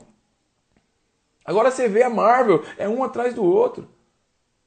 [1.45, 3.89] Agora você vê a Marvel, é um atrás do outro.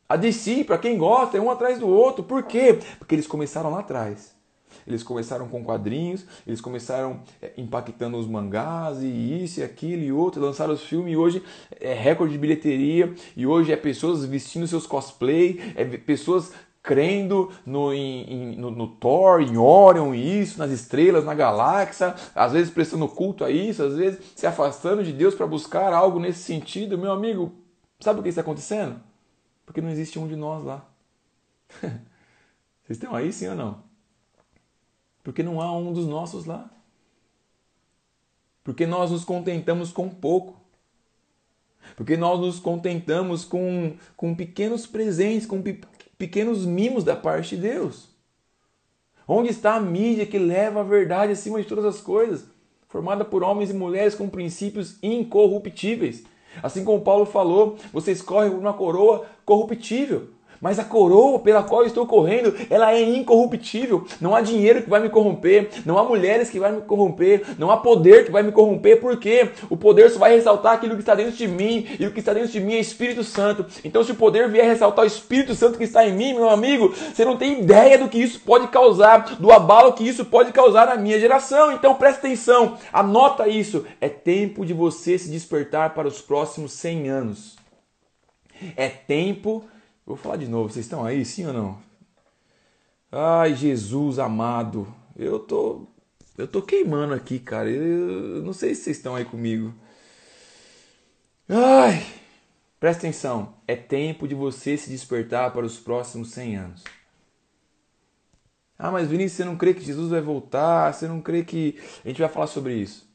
[0.08, 2.23] A DC, para quem gosta, é um atrás do outro.
[2.23, 2.80] Por quê?
[2.97, 4.34] Porque eles começaram lá atrás.
[4.88, 10.12] Eles começaram com quadrinhos, eles começaram é, impactando os mangás e isso e aquilo e
[10.12, 11.43] outro, lançaram os filmes e hoje
[11.80, 17.93] é recorde de bilheteria e hoje é pessoas vestindo seus cosplay, é pessoas crendo no,
[17.93, 23.43] em, no, no, Thor, em Orion, isso, nas estrelas, na galáxia, às vezes prestando culto
[23.43, 26.97] a isso, às vezes se afastando de Deus para buscar algo nesse sentido.
[26.97, 27.53] Meu amigo,
[27.99, 28.99] sabe o que está acontecendo?
[29.65, 30.85] Porque não existe um de nós lá.
[31.81, 33.83] Vocês estão aí, sim ou não?
[35.23, 36.69] Porque não há um dos nossos lá.
[38.63, 40.59] Porque nós nos contentamos com pouco.
[41.95, 45.61] Porque nós nos contentamos com, com pequenos presentes, com
[46.19, 48.10] pequenos mimos da parte de Deus.
[49.25, 52.45] Onde está a mídia que leva a verdade acima de todas as coisas?
[52.89, 56.25] Formada por homens e mulheres com princípios incorruptíveis.
[56.62, 60.29] Assim como Paulo falou, você escorre uma coroa corruptível.
[60.62, 64.06] Mas a coroa pela qual estou correndo, ela é incorruptível.
[64.19, 67.72] Não há dinheiro que vai me corromper, não há mulheres que vai me corromper, não
[67.72, 71.15] há poder que vai me corromper, porque o poder só vai ressaltar aquilo que está
[71.15, 73.65] dentro de mim, e o que está dentro de mim é Espírito Santo.
[73.84, 76.93] Então, se o poder vier ressaltar o Espírito Santo que está em mim, meu amigo,
[76.93, 80.88] você não tem ideia do que isso pode causar, do abalo que isso pode causar
[80.88, 81.72] na minha geração.
[81.72, 83.86] Então, presta atenção, anota isso.
[84.02, 87.56] É tempo de você se despertar para os próximos 100 anos.
[88.76, 89.63] É tempo
[90.10, 91.80] Vou falar de novo, vocês estão aí, sim ou não?
[93.12, 95.86] Ai, Jesus amado, eu tô
[96.36, 97.69] eu tô queimando aqui, cara.
[97.69, 99.72] Eu, eu não sei se vocês estão aí comigo.
[101.48, 102.04] Ai,
[102.80, 103.54] presta atenção.
[103.67, 106.84] É tempo de você se despertar para os próximos 100 anos.
[108.80, 110.91] Ah, mas Vinícius, você não crê que Jesus vai voltar?
[110.91, 111.80] Você não crê que.
[112.04, 113.08] A gente vai falar sobre isso.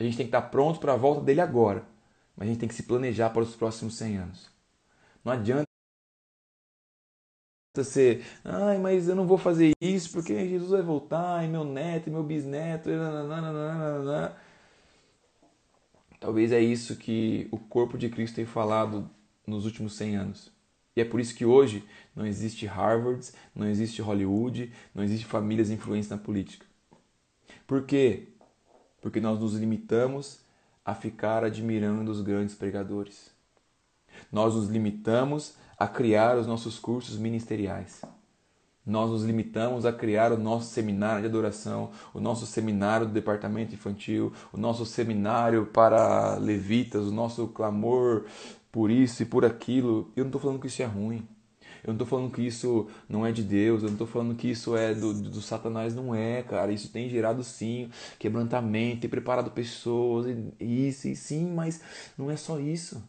[0.00, 1.84] A gente tem que estar pronto para a volta dele agora.
[2.34, 4.50] Mas a gente tem que se planejar para os próximos 100 anos.
[5.22, 5.67] Não adianta
[7.84, 12.08] ser, ai, mas eu não vou fazer isso porque Jesus vai voltar, e meu neto,
[12.08, 14.36] e meu bisneto, e nananana.
[16.20, 19.08] Talvez é isso que o corpo de Cristo tem falado
[19.46, 20.52] nos últimos 100 anos.
[20.96, 25.70] E é por isso que hoje não existe Harvard, não existe Hollywood, não existe famílias
[25.70, 26.66] influentes na política.
[27.66, 28.28] Por quê?
[29.00, 30.40] Porque nós nos limitamos
[30.84, 33.30] a ficar admirando os grandes pregadores.
[34.32, 38.02] Nós nos limitamos a criar os nossos cursos ministeriais.
[38.84, 43.74] Nós nos limitamos a criar o nosso seminário de adoração, o nosso seminário do departamento
[43.74, 48.24] infantil, o nosso seminário para levitas, o nosso clamor
[48.72, 50.10] por isso e por aquilo.
[50.16, 51.28] Eu não estou falando que isso é ruim.
[51.84, 54.50] Eu não estou falando que isso não é de Deus, eu não estou falando que
[54.50, 56.72] isso é do, do, Satanás, não é, cara.
[56.72, 60.26] Isso tem gerado sim quebrantamento, tem preparado pessoas,
[60.58, 61.80] e isso, e sim, mas
[62.16, 63.02] não é só isso.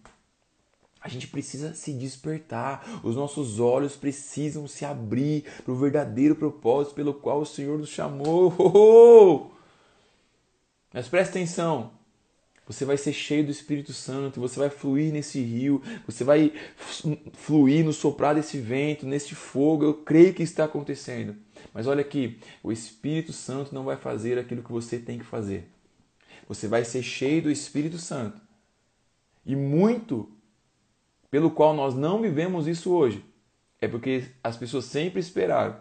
[1.02, 6.96] A gente precisa se despertar, os nossos olhos precisam se abrir para o verdadeiro propósito
[6.96, 9.54] pelo qual o Senhor nos chamou.
[10.94, 11.92] Mas presta atenção,
[12.70, 16.54] você vai ser cheio do Espírito Santo, você vai fluir nesse rio, você vai
[17.34, 19.84] fluir no soprar desse vento, nesse fogo.
[19.86, 21.36] Eu creio que está acontecendo.
[21.74, 25.68] Mas olha aqui, o Espírito Santo não vai fazer aquilo que você tem que fazer.
[26.48, 28.40] Você vai ser cheio do Espírito Santo.
[29.44, 30.32] E muito
[31.30, 33.24] pelo qual nós não vivemos isso hoje
[33.82, 35.76] é porque as pessoas sempre esperaram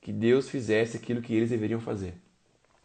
[0.00, 2.14] que Deus fizesse aquilo que eles deveriam fazer.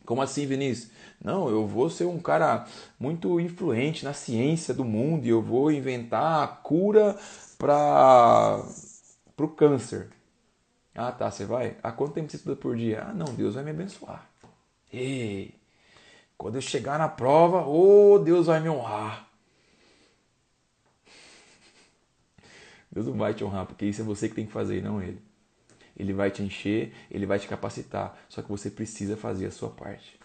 [0.06, 0.92] Como assim, Vinícius?
[1.22, 2.66] Não, eu vou ser um cara
[2.98, 7.18] muito influente na ciência do mundo e eu vou inventar a cura
[7.58, 8.64] para
[9.38, 10.10] o câncer.
[10.96, 11.76] Ah, tá, você vai?
[11.84, 13.04] Ah, quanto tempo você estuda por dia?
[13.10, 14.30] Ah, não, Deus vai me abençoar.
[14.92, 15.54] Ei,
[16.38, 19.27] quando eu chegar na prova, oh, Deus vai me honrar.
[22.92, 25.22] Deus não vai te honrar, porque isso é você que tem que fazer, não ele.
[25.96, 29.70] Ele vai te encher, ele vai te capacitar, só que você precisa fazer a sua
[29.70, 30.18] parte.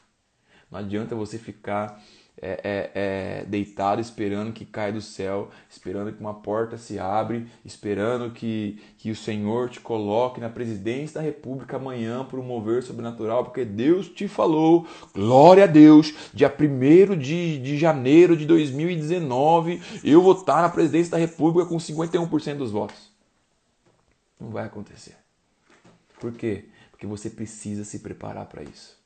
[0.71, 2.03] Não adianta você ficar
[2.41, 7.47] é, é, é, deitado esperando que caia do céu, esperando que uma porta se abre,
[7.65, 12.83] esperando que, que o Senhor te coloque na presidência da República amanhã por um mover
[12.83, 19.81] sobrenatural, porque Deus te falou, glória a Deus, dia 1 de, de janeiro de 2019,
[20.03, 23.13] eu vou estar na presidência da República com 51% dos votos.
[24.41, 25.17] Não vai acontecer.
[26.19, 26.65] Por quê?
[26.91, 29.01] Porque você precisa se preparar para isso.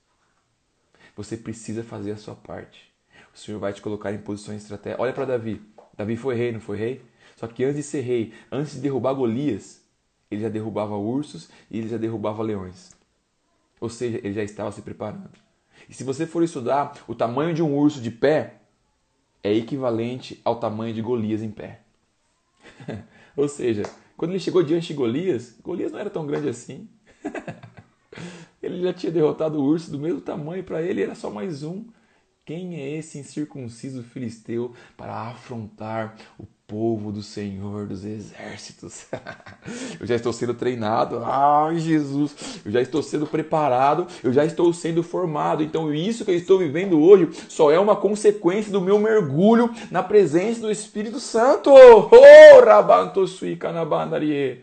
[1.14, 2.95] Você precisa fazer a sua parte.
[3.36, 4.98] O Senhor vai te colocar em posições estratégicas.
[4.98, 5.60] Olha para Davi.
[5.94, 7.02] Davi foi rei, não foi rei?
[7.36, 9.82] Só que antes de ser rei, antes de derrubar Golias,
[10.30, 12.96] ele já derrubava ursos e ele já derrubava leões.
[13.78, 15.38] Ou seja, ele já estava se preparando.
[15.86, 18.54] E se você for estudar, o tamanho de um urso de pé
[19.44, 21.82] é equivalente ao tamanho de Golias em pé.
[23.36, 23.82] Ou seja,
[24.16, 26.88] quando ele chegou diante de Golias, Golias não era tão grande assim.
[28.62, 31.84] ele já tinha derrotado o urso do mesmo tamanho, para ele era só mais um.
[32.46, 39.06] Quem é esse incircunciso filisteu para afrontar o povo do Senhor dos Exércitos.
[39.98, 41.24] eu já estou sendo treinado.
[41.24, 42.60] Ai, Jesus.
[42.64, 44.06] Eu já estou sendo preparado.
[44.22, 45.60] Eu já estou sendo formado.
[45.60, 50.04] Então, isso que eu estou vivendo hoje só é uma consequência do meu mergulho na
[50.04, 51.70] presença do Espírito Santo.
[51.72, 54.60] Oh, Rabanto Suica na bandarie.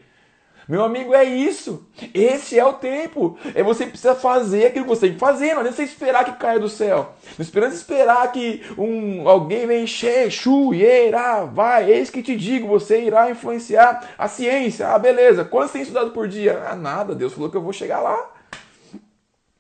[0.67, 1.86] Meu amigo, é isso.
[2.13, 3.38] Esse é o tempo.
[3.54, 5.54] É você precisa fazer aquilo que você tem que fazer.
[5.54, 7.13] Não adianta você esperar que caia do céu.
[7.38, 11.91] Não esperando esperar que um, alguém venha encher, chu, irá, vai.
[11.91, 14.88] Eis que te digo, você irá influenciar a ciência.
[14.88, 15.43] Ah, beleza.
[15.43, 16.63] Quanto você tem estudado por dia?
[16.67, 17.13] Ah, nada.
[17.13, 18.32] Deus falou que eu vou chegar lá.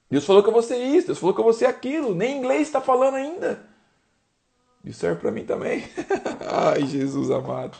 [0.09, 1.07] Deus falou que eu vou ser isso.
[1.07, 2.15] Deus falou que eu vou ser aquilo.
[2.15, 3.59] Nem inglês está falando ainda.
[4.85, 5.83] Isso serve para mim também.
[6.49, 7.77] Ai, Jesus amado.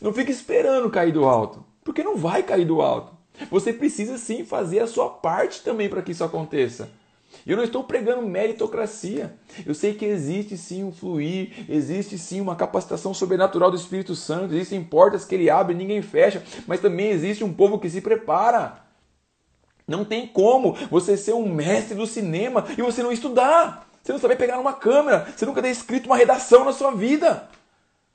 [0.00, 1.64] Não fique esperando cair do alto.
[1.86, 3.12] Porque não vai cair do alto.
[3.48, 6.90] Você precisa sim fazer a sua parte também para que isso aconteça.
[7.46, 9.36] Eu não estou pregando meritocracia.
[9.64, 14.52] Eu sei que existe sim um fluir, existe sim uma capacitação sobrenatural do Espírito Santo,
[14.52, 18.00] existem portas que ele abre e ninguém fecha, mas também existe um povo que se
[18.00, 18.84] prepara.
[19.86, 23.88] Não tem como você ser um mestre do cinema e você não estudar.
[24.02, 27.48] Você não saber pegar uma câmera, você nunca ter escrito uma redação na sua vida.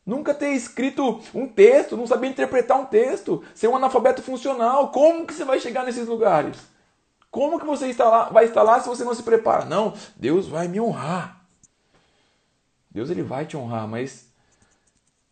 [0.06, 4.90] Nunca ter escrito um texto, não saber interpretar um texto, ser um analfabeto funcional.
[4.92, 6.58] Como que você vai chegar nesses lugares?
[7.30, 9.66] Como que você está lá, vai estar lá se você não se prepara?
[9.66, 11.46] Não, Deus vai me honrar.
[12.90, 14.28] Deus ele vai te honrar, mas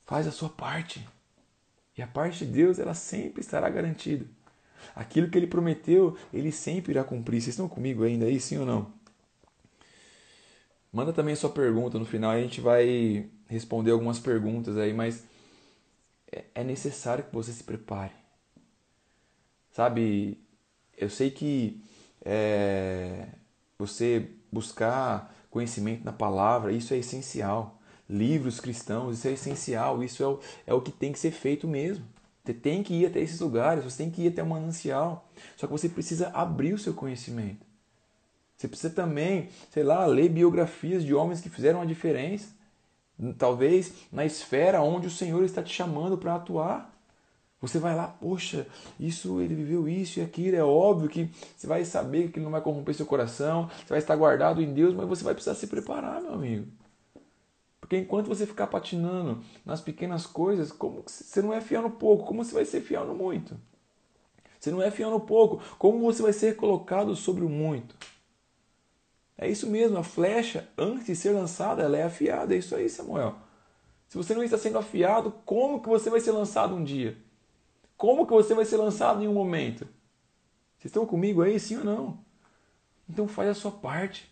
[0.05, 1.05] faz a sua parte.
[1.97, 4.25] E a parte de Deus, ela sempre estará garantida.
[4.95, 7.41] Aquilo que ele prometeu, ele sempre irá cumprir.
[7.41, 8.93] Vocês estão comigo ainda aí, sim ou não?
[10.93, 15.23] Manda também a sua pergunta no final, a gente vai responder algumas perguntas aí, mas
[16.31, 18.13] é, é necessário que você se prepare.
[19.71, 20.39] Sabe,
[20.97, 21.83] eu sei que
[22.23, 23.27] é,
[23.77, 27.79] você buscar conhecimento na palavra, isso é essencial.
[28.07, 31.67] Livros cristãos, isso é essencial, isso é o, é o que tem que ser feito
[31.67, 32.05] mesmo.
[32.43, 35.29] Você tem que ir até esses lugares, você tem que ir até o manancial.
[35.55, 37.65] Só que você precisa abrir o seu conhecimento.
[38.57, 42.58] Você precisa também, sei lá, ler biografias de homens que fizeram a diferença
[43.37, 46.93] talvez na esfera onde o Senhor está te chamando para atuar.
[47.61, 48.65] Você vai lá, poxa,
[48.97, 52.51] isso ele viveu isso e aquilo, é óbvio que você vai saber que ele não
[52.51, 55.67] vai corromper seu coração, você vai estar guardado em Deus, mas você vai precisar se
[55.67, 56.67] preparar, meu amigo.
[57.81, 62.25] Porque enquanto você ficar patinando nas pequenas coisas, como você não é fiel no pouco,
[62.25, 63.57] como você vai ser fiel no muito?
[64.59, 67.95] Você não é fiel no pouco, como você vai ser colocado sobre o muito?
[69.41, 72.53] É isso mesmo, a flecha, antes de ser lançada, ela é afiada.
[72.53, 73.37] É isso aí, Samuel.
[74.09, 77.17] Se você não está sendo afiado, como que você vai ser lançado um dia?
[77.95, 79.85] Como que você vai ser lançado em um momento?
[80.77, 82.19] Vocês estão comigo aí, sim ou não?
[83.09, 84.29] Então faz a sua parte.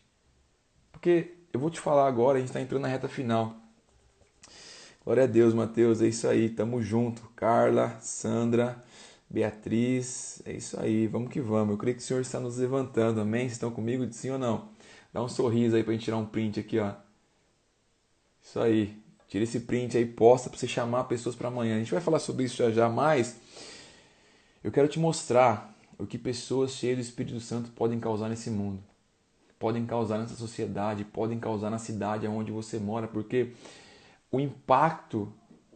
[0.91, 3.56] Porque eu vou te falar agora, a gente está entrando na reta final.
[5.06, 7.22] Glória a Deus, Mateus, é isso aí, tamo junto.
[7.34, 8.84] Carla, Sandra,
[9.30, 11.72] Beatriz, é isso aí, vamos que vamos.
[11.72, 13.43] Eu creio que o Senhor está nos levantando, amém?
[13.43, 14.76] Vocês estão comigo, sim ou não?
[15.17, 16.93] Dá um sorriso aí pra gente tirar um print aqui, ó.
[18.39, 19.01] Isso aí.
[19.27, 21.75] Tira esse print aí, posta pra você chamar pessoas para amanhã.
[21.75, 23.36] A gente vai falar sobre isso já já, mas
[24.63, 28.80] eu quero te mostrar o que pessoas cheias do Espírito Santo podem causar nesse mundo.
[29.58, 33.53] Podem causar nessa sociedade, podem causar na cidade onde você mora, porque
[34.32, 35.34] o impacto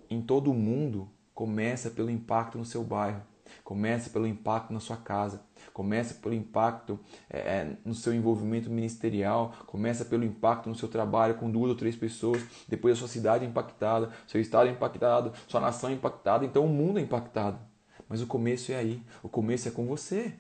[0.08, 3.23] em todo o mundo começa pelo impacto no seu bairro,
[3.63, 5.41] começa pelo impacto na sua casa.
[5.74, 11.36] Começa pelo impacto é, é, no seu envolvimento ministerial, começa pelo impacto no seu trabalho
[11.36, 15.34] com duas ou três pessoas, depois a sua cidade é impactada, seu estado é impactado,
[15.47, 17.60] sua nação é impactada, então o mundo é impactado.
[18.08, 20.34] Mas o começo é aí, o começo é com você.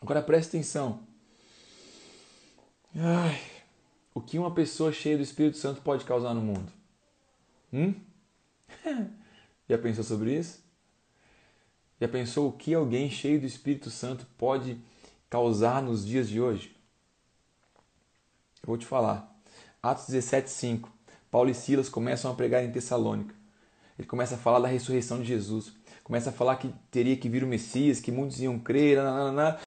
[0.00, 1.00] Agora preste atenção.
[2.94, 3.40] Ai,
[4.14, 6.72] o que uma pessoa cheia do Espírito Santo pode causar no mundo?
[7.72, 7.94] Hum?
[9.68, 10.67] Já pensou sobre isso?
[12.00, 14.78] Já pensou o que alguém cheio do Espírito Santo pode
[15.28, 16.76] causar nos dias de hoje?
[18.62, 19.36] Eu vou te falar.
[19.82, 20.88] Atos 17:5.
[21.30, 23.34] Paulo e Silas começam a pregar em Tessalônica.
[23.98, 25.72] Ele começa a falar da ressurreição de Jesus.
[26.04, 29.58] Começa a falar que teria que vir o Messias, que muitos iam crer, nananana.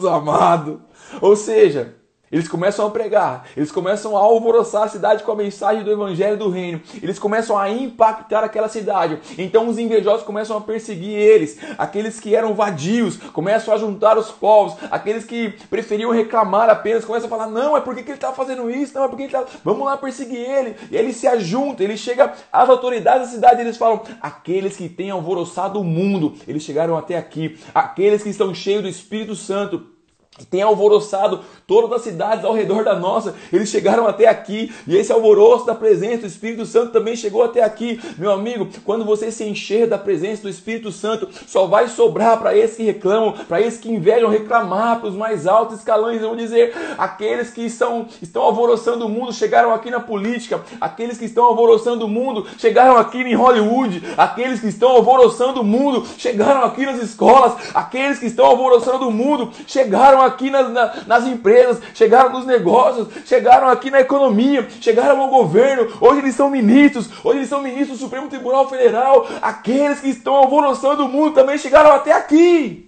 [0.00, 0.82] amado.
[1.20, 1.94] Ou seja,
[2.30, 6.36] Eles começam a pregar, eles começam a alvoroçar a cidade com a mensagem do evangelho
[6.36, 9.18] do reino, eles começam a impactar aquela cidade.
[9.38, 14.30] Então os invejosos começam a perseguir eles, aqueles que eram vadios começam a juntar os
[14.30, 18.32] povos, aqueles que preferiam reclamar apenas começam a falar: não, é porque que ele está
[18.32, 19.44] fazendo isso, não, é porque ele está.
[19.64, 20.76] Vamos lá perseguir ele.
[20.90, 24.88] E ele se ajunta, ele chega às autoridades da cidade e eles falam: aqueles que
[24.88, 29.97] têm alvoroçado o mundo, eles chegaram até aqui, aqueles que estão cheios do Espírito Santo
[30.44, 35.12] tem alvoroçado todas as cidades ao redor da nossa, eles chegaram até aqui, e esse
[35.12, 38.00] alvoroço da presença do Espírito Santo também chegou até aqui.
[38.16, 42.56] Meu amigo, quando você se encher da presença do Espírito Santo, só vai sobrar para
[42.56, 46.74] esses que reclamam, para esses que invejam reclamar para os mais altos escalões, vão dizer,
[46.96, 52.06] aqueles que estão, estão alvoroçando o mundo chegaram aqui na política, aqueles que estão alvoroçando
[52.06, 57.02] o mundo chegaram aqui em Hollywood, aqueles que estão alvoroçando o mundo chegaram aqui nas
[57.02, 63.68] escolas, aqueles que estão alvoroçando o mundo chegaram nas, nas empresas, chegaram nos negócios, chegaram
[63.68, 65.88] aqui na economia, chegaram ao governo.
[66.00, 69.26] Hoje eles são ministros, hoje eles são ministros do Supremo Tribunal Federal.
[69.42, 72.87] Aqueles que estão alvoroçando o mundo também chegaram até aqui.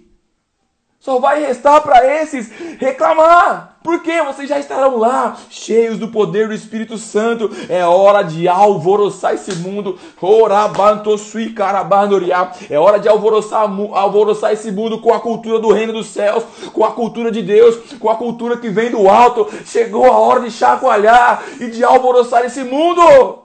[1.01, 3.77] Só vai restar para esses reclamar.
[3.83, 7.49] Porque vocês já estarão lá, cheios do poder do Espírito Santo.
[7.67, 9.97] É hora de alvoroçar esse mundo.
[12.69, 16.85] É hora de alvoroçar, alvoroçar esse mundo com a cultura do reino dos céus, com
[16.85, 19.49] a cultura de Deus, com a cultura que vem do alto.
[19.65, 23.40] Chegou a hora de chacoalhar e de alvoroçar esse mundo.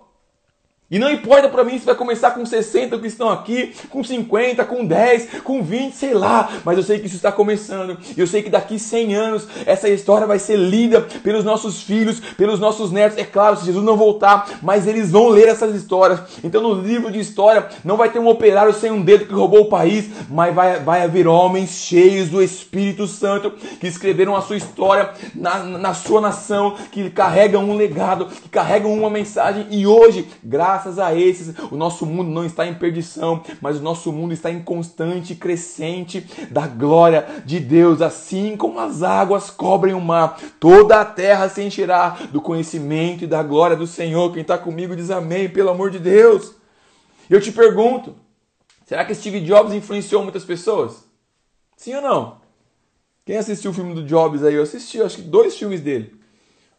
[0.89, 4.65] E não importa para mim se vai começar com 60 que estão aqui, com 50,
[4.65, 7.99] com 10, com 20, sei lá, mas eu sei que isso está começando.
[8.17, 12.61] Eu sei que daqui 100 anos essa história vai ser lida pelos nossos filhos, pelos
[12.61, 13.19] nossos netos.
[13.19, 16.21] É claro, se Jesus não voltar, mas eles vão ler essas histórias.
[16.45, 19.63] Então no livro de história não vai ter um operário sem um dedo que roubou
[19.63, 24.57] o país, mas vai, vai haver homens cheios do Espírito Santo que escreveram a sua
[24.57, 29.67] história na, na sua nação, que carregam um legado, que carregam uma mensagem.
[29.69, 33.83] E hoje, graças graças a esses, o nosso mundo não está em perdição, mas o
[33.83, 36.21] nosso mundo está em constante crescente
[36.51, 41.63] da glória de Deus, assim como as águas cobrem o mar, toda a terra se
[41.63, 44.31] encherá do conhecimento e da glória do Senhor.
[44.35, 46.55] Quem está comigo diz amém, pelo amor de Deus.
[47.31, 48.15] Eu te pergunto,
[48.85, 51.05] será que Steve Jobs influenciou muitas pessoas?
[51.75, 52.41] Sim ou não?
[53.25, 54.55] Quem assistiu o filme do Jobs aí?
[54.55, 56.21] Eu assisti, acho que dois filmes dele.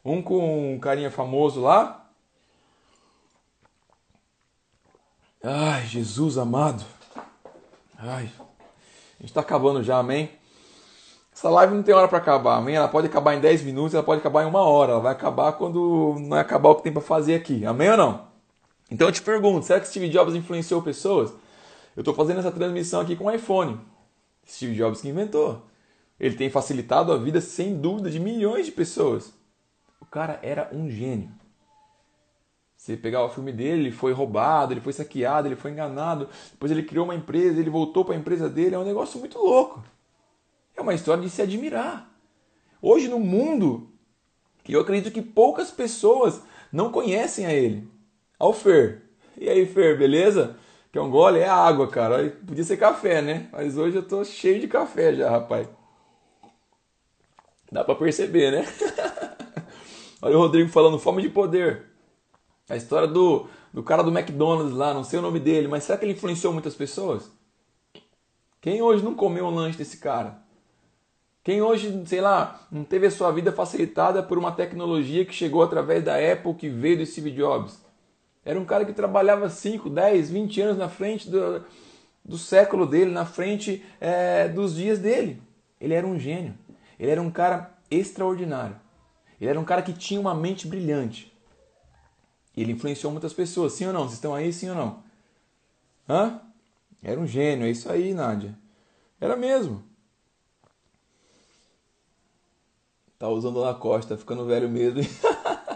[0.06, 2.07] Um com um carinha famoso lá,
[5.44, 6.84] Ai, Jesus amado.
[7.98, 10.32] Ai, a gente está acabando já, amém?
[11.32, 12.76] Essa live não tem hora para acabar, amém?
[12.76, 14.94] Ela pode acabar em 10 minutos, ela pode acabar em uma hora.
[14.94, 17.98] Ela vai acabar quando não é acabar o que tem para fazer aqui, amém ou
[17.98, 18.28] não?
[18.90, 21.32] Então eu te pergunto, será que Steve Jobs influenciou pessoas?
[21.96, 23.80] Eu estou fazendo essa transmissão aqui com o iPhone.
[24.48, 25.64] Steve Jobs que inventou.
[26.20, 29.32] Ele tem facilitado a vida, sem dúvida, de milhões de pessoas.
[30.02, 31.30] O cara era um gênio.
[32.88, 36.72] Você pegar o filme dele, ele foi roubado, ele foi saqueado, ele foi enganado, depois
[36.72, 39.84] ele criou uma empresa, ele voltou para a empresa dele, é um negócio muito louco.
[40.74, 42.10] É uma história de se admirar.
[42.82, 43.90] Hoje no mundo,
[44.70, 47.92] eu acredito que poucas pessoas não conhecem a ele.
[48.40, 49.02] Ao Fer.
[49.38, 50.56] E aí, Fer, beleza?
[50.90, 51.40] Quer um gole?
[51.40, 52.30] É água, cara.
[52.48, 53.50] Podia ser café, né?
[53.52, 55.68] Mas hoje eu tô cheio de café já, rapaz.
[57.70, 58.66] Dá para perceber, né?
[60.24, 61.97] Olha o Rodrigo falando fome de poder.
[62.70, 65.98] A história do, do cara do McDonald's lá, não sei o nome dele, mas será
[65.98, 67.32] que ele influenciou muitas pessoas?
[68.60, 70.40] Quem hoje não comeu um lanche desse cara?
[71.44, 75.64] Quem hoje, sei lá, não teve a sua vida facilitada por uma tecnologia que chegou
[75.64, 77.82] através da Apple, que veio do Steve Jobs?
[78.44, 81.64] Era um cara que trabalhava 5, 10, 20 anos na frente do,
[82.24, 85.42] do século dele, na frente é, dos dias dele.
[85.80, 86.54] Ele era um gênio.
[87.00, 88.76] Ele era um cara extraordinário.
[89.40, 91.34] Ele era um cara que tinha uma mente brilhante.
[92.58, 94.02] Ele influenciou muitas pessoas, sim ou não?
[94.02, 95.04] Vocês estão aí, sim ou não?
[96.10, 96.42] Hã?
[97.04, 98.58] Era um gênio, é isso aí, Nádia.
[99.22, 99.84] Era mesmo.
[103.20, 105.02] Tá usando Lacoste, tá ficando velho mesmo.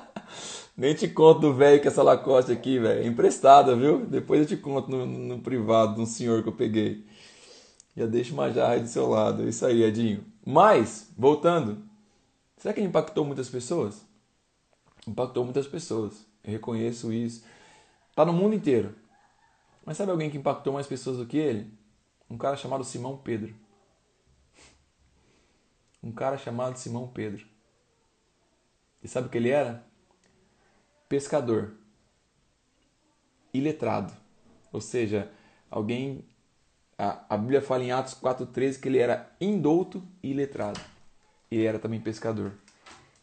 [0.75, 3.03] Nem te conto do velho que essa Lacoste aqui, velho.
[3.03, 4.05] É emprestada, viu?
[4.05, 7.05] Depois eu te conto no, no privado de um senhor que eu peguei.
[7.95, 9.43] Já deixa uma jarra aí do seu lado.
[9.43, 10.25] É isso aí, Edinho.
[10.43, 11.83] Mas, voltando.
[12.57, 14.01] Será que ele impactou muitas pessoas?
[15.07, 16.30] Impactou muitas pessoas.
[16.43, 17.45] Reconheço isso.
[18.15, 18.95] Tá no mundo inteiro.
[19.85, 21.71] Mas sabe alguém que impactou mais pessoas do que ele?
[22.29, 23.53] Um cara chamado Simão Pedro.
[26.03, 27.45] Um cara chamado Simão Pedro.
[29.03, 29.85] E sabe o que ele era?
[31.07, 31.73] Pescador.
[33.53, 34.11] Iletrado.
[34.71, 35.31] Ou seja,
[35.69, 36.25] alguém.
[36.97, 40.79] A, a Bíblia fala em Atos 4,13 que ele era indouto e iletrado.
[41.51, 42.53] E era também pescador.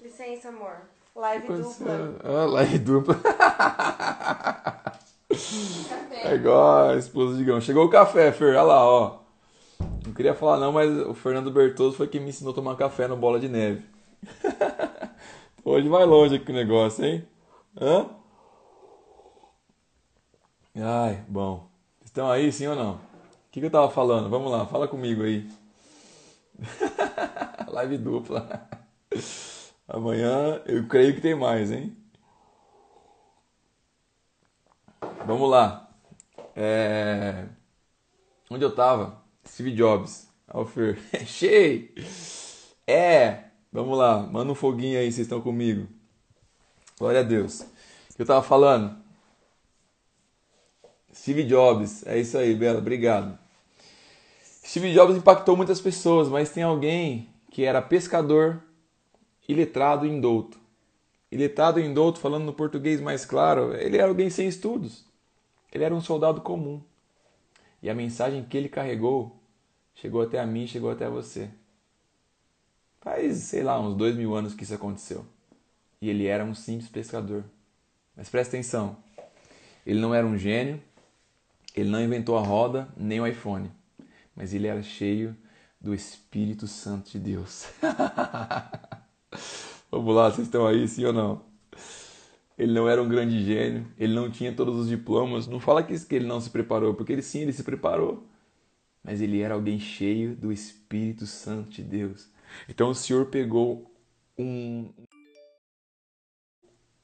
[0.00, 0.82] Licença, amor.
[1.18, 2.16] Live Você- dupla.
[2.22, 3.16] Ah, live dupla.
[6.10, 7.60] É igual a esposa de Gão.
[7.60, 8.50] Chegou o café, Fer.
[8.50, 9.18] Olha lá, ó.
[10.06, 13.06] Não queria falar não, mas o Fernando Bertoso foi quem me ensinou a tomar café
[13.08, 13.82] no Bola de Neve.
[15.64, 17.26] Hoje vai longe aqui o negócio, hein?
[17.80, 18.06] Hã?
[20.76, 21.66] Ai, bom.
[22.04, 22.92] Estão aí, sim ou não?
[22.94, 22.98] O
[23.50, 24.30] que, que eu tava falando?
[24.30, 25.48] Vamos lá, fala comigo aí.
[27.68, 28.68] Live dupla.
[29.88, 31.96] Amanhã eu creio que tem mais, hein?
[35.26, 35.90] Vamos lá.
[36.54, 37.46] É...
[38.50, 39.22] Onde eu tava?
[39.46, 40.28] Steve Jobs.
[40.46, 40.98] Alfer.
[41.26, 41.88] Cheio!
[42.86, 43.44] É!
[43.72, 45.88] Vamos lá, manda um foguinho aí, vocês estão comigo.
[46.98, 47.64] Glória a Deus.
[48.18, 48.96] Eu tava falando?
[51.14, 52.06] Steve Jobs.
[52.06, 52.78] É isso aí, Bela.
[52.78, 53.38] Obrigado.
[54.42, 58.62] Steve Jobs impactou muitas pessoas, mas tem alguém que era pescador
[59.48, 60.60] e letrado em douto.
[61.32, 65.04] E letrado em douto, falando no português mais claro, ele era alguém sem estudos.
[65.72, 66.80] Ele era um soldado comum.
[67.82, 69.36] E a mensagem que ele carregou
[69.94, 71.50] chegou até a mim, chegou até você.
[73.00, 75.24] Faz, sei lá, uns dois mil anos que isso aconteceu.
[76.00, 77.44] E ele era um simples pescador.
[78.16, 78.96] Mas presta atenção:
[79.86, 80.82] ele não era um gênio,
[81.74, 83.70] ele não inventou a roda nem o iPhone,
[84.34, 85.36] mas ele era cheio
[85.80, 87.66] do Espírito Santo de Deus.
[89.90, 91.44] Vamos lá, vocês estão aí, sim ou não?
[92.58, 95.46] Ele não era um grande gênio, ele não tinha todos os diplomas.
[95.46, 98.26] Não fala que ele não se preparou, porque ele sim, ele se preparou.
[99.02, 102.28] Mas ele era alguém cheio do Espírito Santo de Deus.
[102.68, 103.90] Então o Senhor pegou
[104.36, 104.90] um,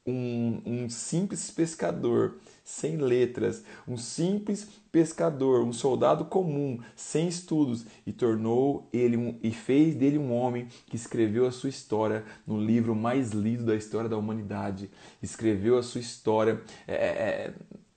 [0.07, 8.12] um, um simples pescador sem letras, um simples pescador, um soldado comum, sem estudos, e
[8.12, 12.95] tornou ele um, e fez dele um homem que escreveu a sua história no livro
[12.95, 14.91] mais lido da história da humanidade.
[15.23, 17.55] Escreveu a sua história é, é,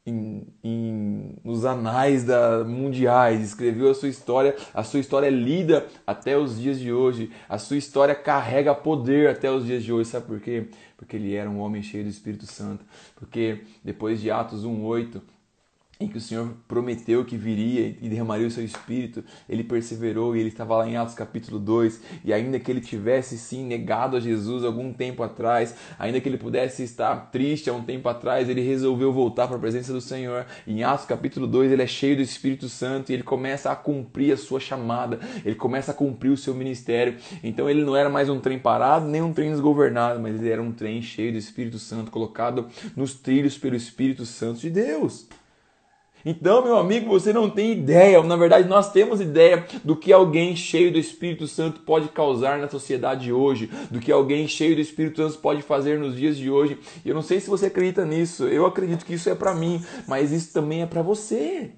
[0.08, 5.86] em, em, nos anais da, mundiais, escreveu a sua história, a sua história é lida
[6.05, 10.10] até os dias de hoje, a sua história carrega poder até os dias de hoje,
[10.10, 10.68] sabe por quê?
[10.95, 12.86] Porque ele era um homem cheio do Espírito Santo,
[13.18, 15.22] porque depois de Atos 1,8,
[16.00, 20.39] em que o Senhor prometeu que viria e derramaria o seu espírito, ele perseverou e
[20.39, 24.20] ele estava lá em Atos capítulo 2, e ainda que ele tivesse sim negado a
[24.20, 28.62] Jesus algum tempo atrás, ainda que ele pudesse estar triste há um tempo atrás, ele
[28.62, 30.45] resolveu voltar para a presença do Senhor.
[30.68, 34.34] Em Atos capítulo 2, ele é cheio do Espírito Santo e ele começa a cumprir
[34.34, 37.18] a sua chamada, ele começa a cumprir o seu ministério.
[37.43, 40.62] Então ele não era mais um trem parado, nem um trem desgovernado, mas ele era
[40.62, 45.28] um trem cheio do Espírito Santo, colocado nos trilhos pelo Espírito Santo de Deus.
[46.30, 50.57] Então, meu amigo, você não tem ideia, na verdade, nós temos ideia do que alguém
[50.57, 55.23] cheio do Espírito Santo pode causar na sociedade hoje, do que alguém cheio do Espírito
[55.23, 56.78] Santo pode fazer nos dias de hoje.
[57.05, 60.34] Eu não sei se você acredita nisso, eu acredito que isso é para mim, mas
[60.34, 61.71] isso também é para você.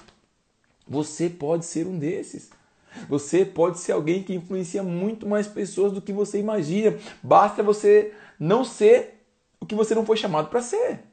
[0.87, 2.49] Você pode ser um desses.
[3.07, 6.97] Você pode ser alguém que influencia muito mais pessoas do que você imagina.
[7.21, 9.21] Basta você não ser
[9.61, 11.08] o que você não foi chamado para ser.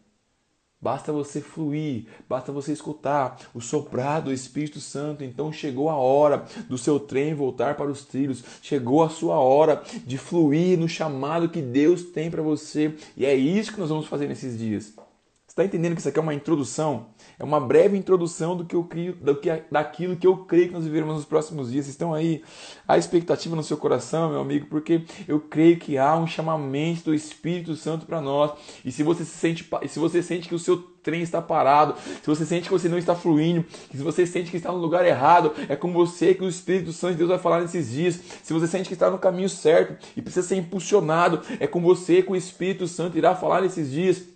[0.80, 5.24] Basta você fluir, basta você escutar o soprar do Espírito Santo.
[5.24, 8.44] Então chegou a hora do seu trem voltar para os trilhos.
[8.60, 12.94] Chegou a sua hora de fluir no chamado que Deus tem para você.
[13.16, 14.92] E é isso que nós vamos fazer nesses dias.
[15.46, 17.06] Você está entendendo que isso aqui é uma introdução?
[17.38, 20.74] É uma breve introdução do que eu crio, do que, daquilo que eu creio que
[20.74, 21.86] nós viveremos nos próximos dias.
[21.86, 22.42] Estão aí?
[22.88, 27.14] Há expectativa no seu coração, meu amigo, porque eu creio que há um chamamento do
[27.14, 28.52] Espírito Santo para nós.
[28.84, 32.26] E se você se sente, se você sente que o seu trem está parado, se
[32.26, 35.52] você sente que você não está fluindo, se você sente que está no lugar errado,
[35.68, 38.18] é com você que o Espírito Santo de Deus vai falar nesses dias.
[38.42, 42.22] Se você sente que está no caminho certo e precisa ser impulsionado, é com você
[42.22, 44.35] que o Espírito Santo irá falar nesses dias.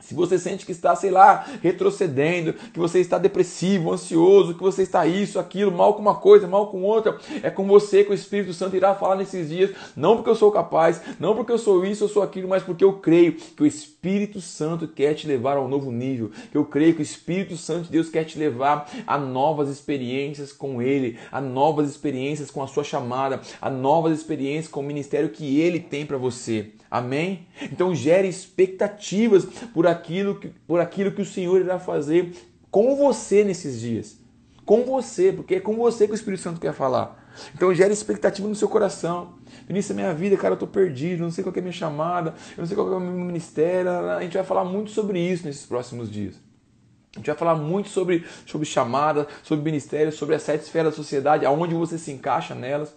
[0.00, 4.82] Se você sente que está, sei lá, retrocedendo, que você está depressivo, ansioso, que você
[4.82, 8.14] está isso, aquilo, mal com uma coisa, mal com outra, é com você que o
[8.14, 11.86] Espírito Santo irá falar nesses dias, não porque eu sou capaz, não porque eu sou
[11.86, 13.93] isso, eu sou aquilo, mas porque eu creio que o Espírito
[14.40, 17.92] Santo quer te levar a um novo nível, eu creio que o Espírito Santo de
[17.92, 22.84] Deus quer te levar a novas experiências com Ele, a novas experiências com a sua
[22.84, 26.72] chamada, a novas experiências com o ministério que Ele tem para você.
[26.90, 27.46] Amém?
[27.62, 32.32] Então gere expectativas por aquilo, que, por aquilo que o Senhor irá fazer
[32.70, 34.18] com você nesses dias.
[34.64, 37.23] Com você, porque é com você que o Espírito Santo quer falar.
[37.54, 39.34] Então gere expectativa no seu coração.
[39.66, 42.34] Vinícius, é minha vida, cara, eu tô perdido, não sei qual é a minha chamada,
[42.52, 43.90] eu não sei qual é o meu ministério.
[43.90, 46.36] A gente vai falar muito sobre isso nesses próximos dias.
[47.14, 50.96] A gente vai falar muito sobre, sobre chamada, sobre ministério, sobre as sete esferas da
[50.96, 52.94] sociedade, aonde você se encaixa nelas.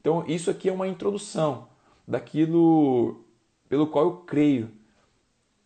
[0.00, 1.68] Então, isso aqui é uma introdução
[2.06, 3.24] daquilo
[3.66, 4.70] pelo qual eu creio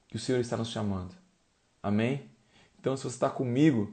[0.06, 1.12] que o Senhor está nos chamando.
[1.82, 2.30] Amém?
[2.78, 3.92] Então, se você está comigo,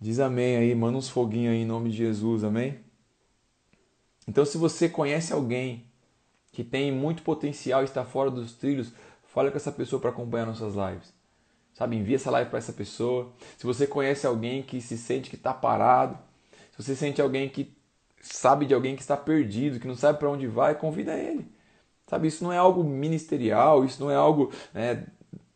[0.00, 2.78] diz amém aí, manda uns foguinhos aí em nome de Jesus, amém?
[4.26, 5.86] Então, se você conhece alguém
[6.52, 8.92] que tem muito potencial e está fora dos trilhos,
[9.24, 11.12] fale com essa pessoa para acompanhar nossas lives.
[11.72, 13.32] Sabe, envia essa live para essa pessoa.
[13.56, 16.18] Se você conhece alguém que se sente que está parado,
[16.72, 17.72] se você sente alguém que
[18.20, 21.46] sabe de alguém que está perdido, que não sabe para onde vai, convida ele.
[22.08, 25.06] Sabe, isso não é algo ministerial, isso não é algo né,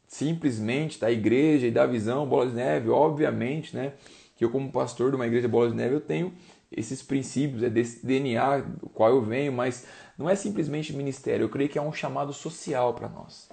[0.07, 3.95] simplesmente da igreja e da visão Bola de Neve, obviamente, né?
[4.43, 6.33] Que eu como pastor de uma igreja Bola de Neve, eu tenho
[6.73, 9.87] esses princípios, é desse DNA do qual eu venho, mas
[10.19, 13.49] não é simplesmente ministério, eu creio que é um chamado social para nós.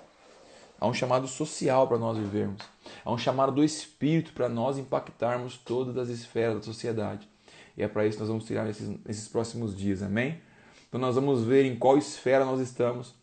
[0.80, 2.64] Há um chamado social para nós vivermos.
[3.06, 7.30] Há um chamado do Espírito para nós impactarmos todas as esferas da sociedade.
[7.78, 10.42] E é para isso que nós vamos tirar nesses, nesses próximos dias, amém?
[10.88, 13.14] Então nós vamos ver em qual esfera nós estamos.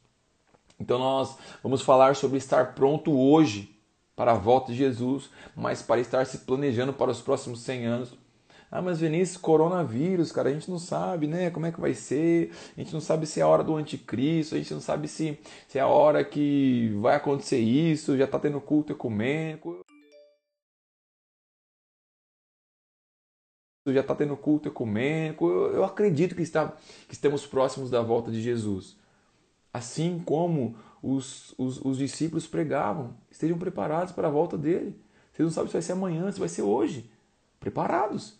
[0.79, 3.76] Então nós vamos falar sobre estar pronto hoje
[4.17, 8.27] para a volta de Jesus, mas para estar se planejando para os próximos 100 anos
[8.71, 11.51] ah, mas Vinícius, coronavírus, cara, a gente não sabe, né?
[11.51, 12.51] Como é que vai ser?
[12.77, 15.39] A gente não sabe se é a hora do anticristo, a gente não sabe se,
[15.69, 19.81] se é a hora que vai acontecer isso, já tá tendo culto ecumênico.
[23.89, 25.49] Já está tendo culto ecumênico.
[25.49, 28.97] Eu, eu acredito que, está, que estamos próximos da volta de Jesus.
[29.73, 34.99] Assim como os, os, os discípulos pregavam, estejam preparados para a volta dele.
[35.33, 37.11] Vocês não sabem se vai ser amanhã, se vai ser hoje.
[37.61, 38.39] Preparados.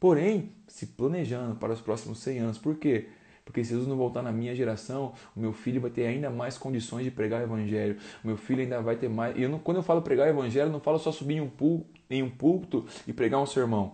[0.00, 2.58] Porém, se planejando para os próximos 100 anos.
[2.58, 3.08] Por quê?
[3.44, 6.56] Porque se Jesus não voltar na minha geração, o meu filho vai ter ainda mais
[6.56, 7.98] condições de pregar o evangelho.
[8.22, 9.38] O meu filho ainda vai ter mais.
[9.38, 11.48] Eu não, quando eu falo pregar o evangelho, eu não falo só subir em um,
[11.48, 13.92] púlpito, em um púlpito e pregar um sermão.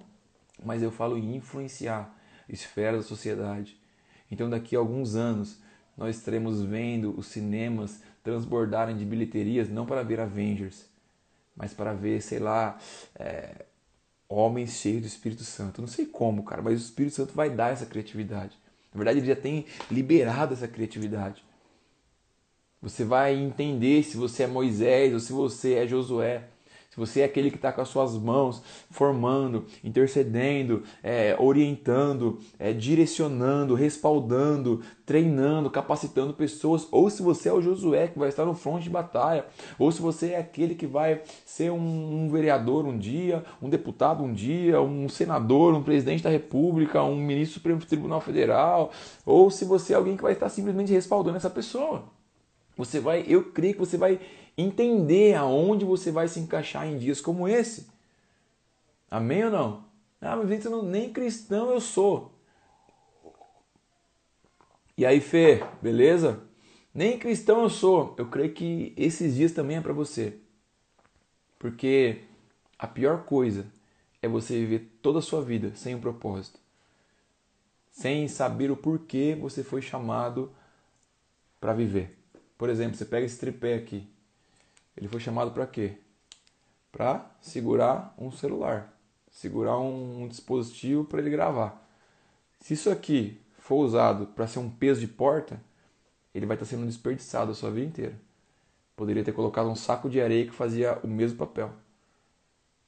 [0.64, 2.16] Mas eu falo em influenciar
[2.48, 3.76] esferas da sociedade.
[4.30, 5.60] Então, daqui a alguns anos,
[5.96, 10.86] nós estaremos vendo os cinemas transbordarem de bilheterias, não para ver Avengers,
[11.56, 12.78] mas para ver, sei lá,
[13.18, 13.66] é,
[14.28, 15.80] homens cheios do Espírito Santo.
[15.80, 18.56] não sei como, cara, mas o Espírito Santo vai dar essa criatividade.
[18.92, 21.44] Na verdade, ele já tem liberado essa criatividade.
[22.82, 26.44] Você vai entender se você é Moisés ou se você é Josué
[26.90, 28.60] se você é aquele que está com as suas mãos
[28.90, 37.62] formando, intercedendo, é, orientando, é, direcionando, respaldando, treinando, capacitando pessoas, ou se você é o
[37.62, 39.46] Josué que vai estar no fronte de batalha,
[39.78, 44.24] ou se você é aquele que vai ser um, um vereador um dia, um deputado
[44.24, 48.90] um dia, um senador, um presidente da república, um ministro do Supremo Tribunal Federal,
[49.24, 52.02] ou se você é alguém que vai estar simplesmente respaldando essa pessoa.
[52.76, 54.18] Você vai, eu creio que você vai
[54.60, 57.88] entender aonde você vai se encaixar em dias como esse.
[59.10, 59.84] Amém ou não?
[60.20, 62.32] Ah, mas não, nem cristão eu sou.
[64.96, 66.42] E aí, Fê, beleza?
[66.94, 68.14] Nem cristão eu sou.
[68.18, 70.38] Eu creio que esses dias também é para você.
[71.58, 72.22] Porque
[72.78, 73.66] a pior coisa
[74.20, 76.58] é você viver toda a sua vida sem um propósito.
[77.90, 80.52] Sem saber o porquê você foi chamado
[81.60, 82.18] para viver.
[82.58, 84.06] Por exemplo, você pega esse tripé aqui.
[85.00, 85.94] Ele foi chamado para quê?
[86.92, 88.94] Para segurar um celular,
[89.30, 91.88] segurar um, um dispositivo para ele gravar.
[92.60, 95.58] Se isso aqui for usado para ser um peso de porta,
[96.34, 98.14] ele vai estar tá sendo desperdiçado a sua vida inteira.
[98.94, 101.72] Poderia ter colocado um saco de areia que fazia o mesmo papel.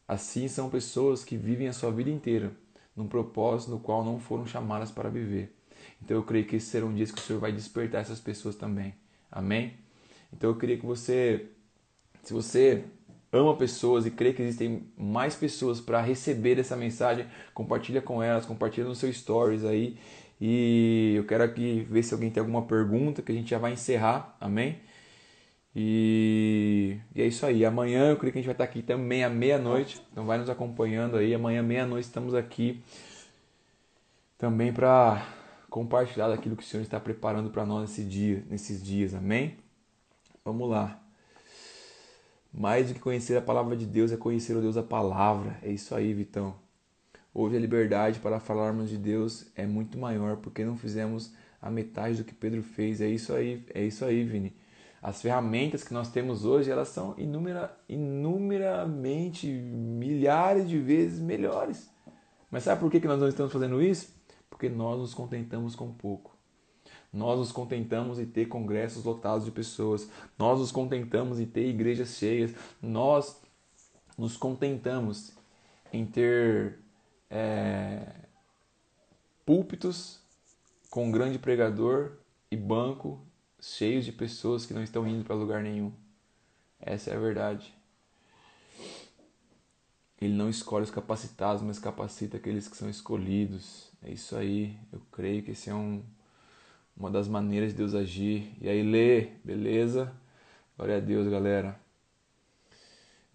[0.07, 2.53] Assim são pessoas que vivem a sua vida inteira
[2.95, 5.57] num propósito no qual não foram chamadas para viver.
[6.03, 8.95] Então eu creio que esses serão dias que o Senhor vai despertar essas pessoas também.
[9.31, 9.79] Amém?
[10.31, 11.49] Então eu queria que você
[12.23, 12.85] se você
[13.33, 18.45] ama pessoas e crê que existem mais pessoas para receber essa mensagem, compartilha com elas,
[18.47, 19.99] compartilha no seu stories aí.
[20.41, 23.73] E eu quero aqui ver se alguém tem alguma pergunta, que a gente já vai
[23.73, 24.81] encerrar, amém?
[25.75, 27.65] E, e é isso aí.
[27.65, 30.03] Amanhã eu creio que a gente vai estar aqui também à meia-noite.
[30.13, 31.35] Então vai nos acompanhando aí.
[31.35, 32.83] Amanhã, meia-noite, estamos aqui
[34.37, 35.27] também para
[35.71, 39.57] compartilhar daquilo que o Senhor está preparando para nós nesse dia, nesses dias, amém?
[40.45, 41.02] Vamos lá.
[42.53, 45.57] Mais do que conhecer a palavra de Deus é conhecer o Deus da palavra.
[45.63, 46.55] É isso aí, Vitão.
[47.33, 51.33] Hoje a liberdade para falarmos de Deus é muito maior porque não fizemos
[51.63, 53.01] a metade do que Pedro fez.
[53.01, 54.55] É isso aí, é isso aí, Vini.
[55.01, 61.91] As ferramentas que nós temos hoje, elas são inúmera, inumeramente, milhares de vezes melhores.
[62.51, 64.15] Mas sabe por que nós não estamos fazendo isso?
[64.51, 66.32] Porque nós nos contentamos com pouco.
[67.13, 70.09] Nós nos contentamos em ter congressos lotados de pessoas,
[70.39, 73.41] nós nos contentamos em ter igrejas cheias, nós
[74.17, 75.33] nos contentamos
[75.93, 76.79] em ter
[77.29, 78.15] é,
[79.45, 80.21] púlpitos
[80.89, 82.13] com um grande pregador
[82.51, 83.21] e banco
[83.61, 85.93] cheios de pessoas que não estão indo para lugar nenhum.
[86.81, 87.73] Essa é a verdade.
[90.21, 93.91] Ele não escolhe os capacitados, mas capacita aqueles que são escolhidos.
[94.03, 94.79] É isso aí.
[94.93, 96.03] Eu creio que esse é um,
[96.97, 98.53] uma das maneiras de Deus agir.
[98.61, 100.13] E aí, lê, beleza?
[100.77, 101.79] Glória a Deus, galera.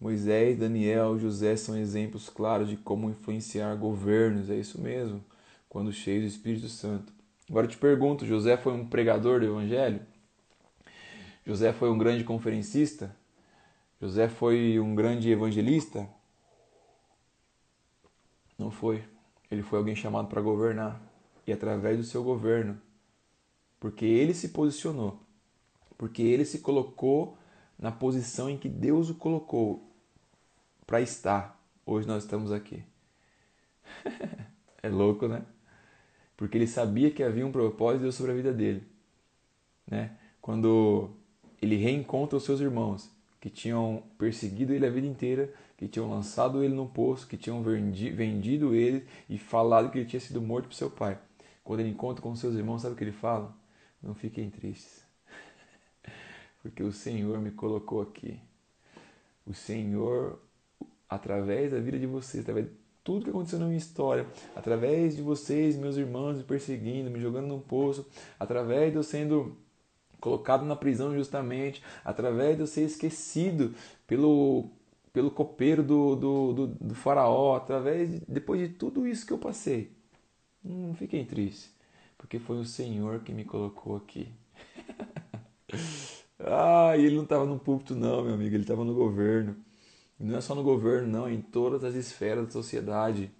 [0.00, 4.48] Moisés, Daniel, José são exemplos claros de como influenciar governos.
[4.48, 5.24] É isso mesmo,
[5.68, 7.12] quando cheios do Espírito Santo.
[7.48, 10.00] Agora eu te pergunto: José foi um pregador do Evangelho?
[11.44, 13.16] José foi um grande conferencista?
[14.00, 16.08] José foi um grande evangelista?
[18.58, 19.02] Não foi.
[19.50, 21.00] Ele foi alguém chamado para governar.
[21.46, 22.78] E através do seu governo,
[23.80, 25.20] porque ele se posicionou,
[25.96, 27.36] porque ele se colocou
[27.78, 29.88] na posição em que Deus o colocou
[30.86, 31.60] para estar.
[31.86, 32.82] Hoje nós estamos aqui.
[34.82, 35.42] é louco, né?
[36.36, 38.86] Porque ele sabia que havia um propósito de Deus sobre a vida dele.
[39.86, 40.12] Né?
[40.40, 41.10] Quando
[41.60, 43.10] ele reencontra os seus irmãos
[43.40, 47.62] que tinham perseguido ele a vida inteira, que tinham lançado ele no poço, que tinham
[47.62, 51.18] vendido ele e falado que ele tinha sido morto por seu pai.
[51.62, 53.54] Quando ele encontra com seus irmãos, sabe o que ele fala?
[54.02, 55.04] Não fiquem tristes,
[56.62, 58.40] porque o Senhor me colocou aqui.
[59.46, 60.40] O Senhor,
[61.08, 62.72] através da vida de vocês, através de
[63.02, 67.46] tudo que aconteceu na minha história, através de vocês, meus irmãos, me perseguindo, me jogando
[67.46, 68.06] num poço,
[68.38, 69.56] através de eu sendo
[70.20, 73.74] colocado na prisão justamente, através de eu ser esquecido
[74.06, 74.70] pelo,
[75.12, 79.38] pelo copeiro do, do, do, do faraó, através de, depois de tudo isso que eu
[79.38, 79.90] passei.
[80.62, 81.72] Não fiquem tristes,
[82.18, 84.28] porque foi o Senhor que me colocou aqui.
[86.40, 89.56] ah, e ele não estava no púlpito não, meu amigo, ele estava no governo.
[90.18, 93.30] E não é só no governo, não, é em todas as esferas da sociedade.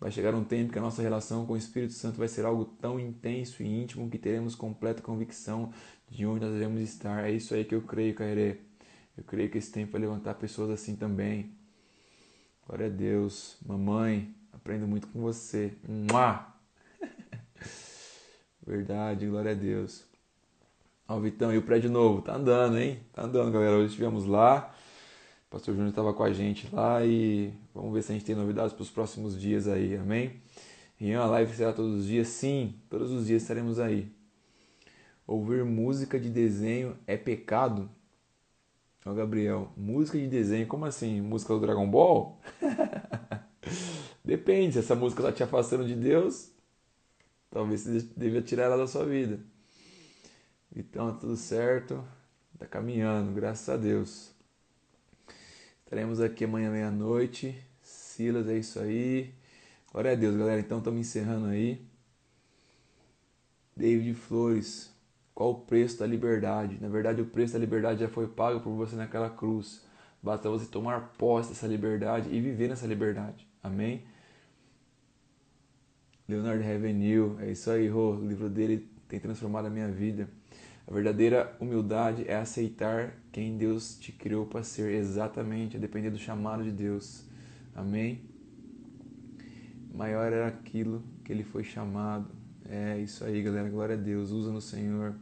[0.00, 2.64] Vai chegar um tempo que a nossa relação com o Espírito Santo vai ser algo
[2.64, 5.72] tão intenso e íntimo que teremos completa convicção
[6.10, 7.28] de onde nós devemos estar.
[7.28, 8.58] É isso aí que eu creio, Cairê.
[9.16, 11.52] Eu creio que esse tempo vai levantar pessoas assim também.
[12.66, 13.56] Glória a Deus.
[13.64, 15.74] Mamãe, aprendo muito com você.
[15.86, 16.53] Mua!
[18.66, 20.06] Verdade, glória a Deus.
[21.06, 22.22] Ó, Vitão, e o prédio novo?
[22.22, 22.98] Tá andando, hein?
[23.12, 23.76] Tá andando, galera.
[23.76, 24.74] Hoje estivemos lá.
[25.48, 28.34] O pastor Júnior estava com a gente lá e vamos ver se a gente tem
[28.34, 30.40] novidades para os próximos dias aí, amém?
[30.98, 32.28] E a live será todos os dias?
[32.28, 34.10] Sim, todos os dias estaremos aí.
[35.26, 37.90] Ouvir música de desenho é pecado?
[39.04, 41.20] Ó Gabriel, música de desenho, como assim?
[41.20, 42.40] Música do Dragon Ball?
[44.24, 46.53] Depende, se essa música está te afastando de Deus,
[47.54, 49.38] talvez você devia tirar ela da sua vida.
[50.74, 52.04] Então, tudo certo,
[52.52, 54.34] está caminhando, graças a Deus.
[55.84, 57.56] Estaremos aqui amanhã meia-noite.
[57.80, 59.32] Silas, é isso aí.
[59.92, 60.60] Glória a Deus, galera.
[60.60, 61.86] Então estamos encerrando aí.
[63.76, 64.92] David Flores,
[65.32, 66.76] qual o preço da liberdade?
[66.80, 69.84] Na verdade, o preço da liberdade já foi pago por você naquela cruz.
[70.20, 73.46] Basta você tomar posse dessa liberdade e viver nessa liberdade.
[73.62, 74.04] Amém?
[76.26, 78.12] Leonardo Revenue, é isso aí, Rô.
[78.12, 80.28] O livro dele tem transformado a minha vida.
[80.86, 86.18] A verdadeira humildade é aceitar quem Deus te criou para ser, exatamente, a depender do
[86.18, 87.24] chamado de Deus.
[87.74, 88.22] Amém?
[89.94, 92.28] Maior era aquilo que ele foi chamado.
[92.68, 93.68] É isso aí, galera.
[93.68, 94.30] Glória a Deus.
[94.30, 95.14] Usa no Senhor.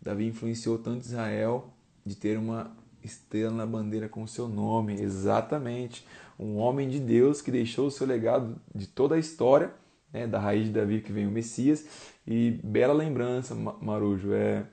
[0.00, 1.72] Davi influenciou tanto Israel
[2.04, 5.00] de ter uma estrela na bandeira com o seu nome.
[5.00, 6.06] Exatamente.
[6.38, 9.72] Um homem de Deus que deixou o seu legado de toda a história,
[10.12, 11.86] né, da raiz de Davi que vem o Messias,
[12.26, 14.66] e bela lembrança, Marujo, é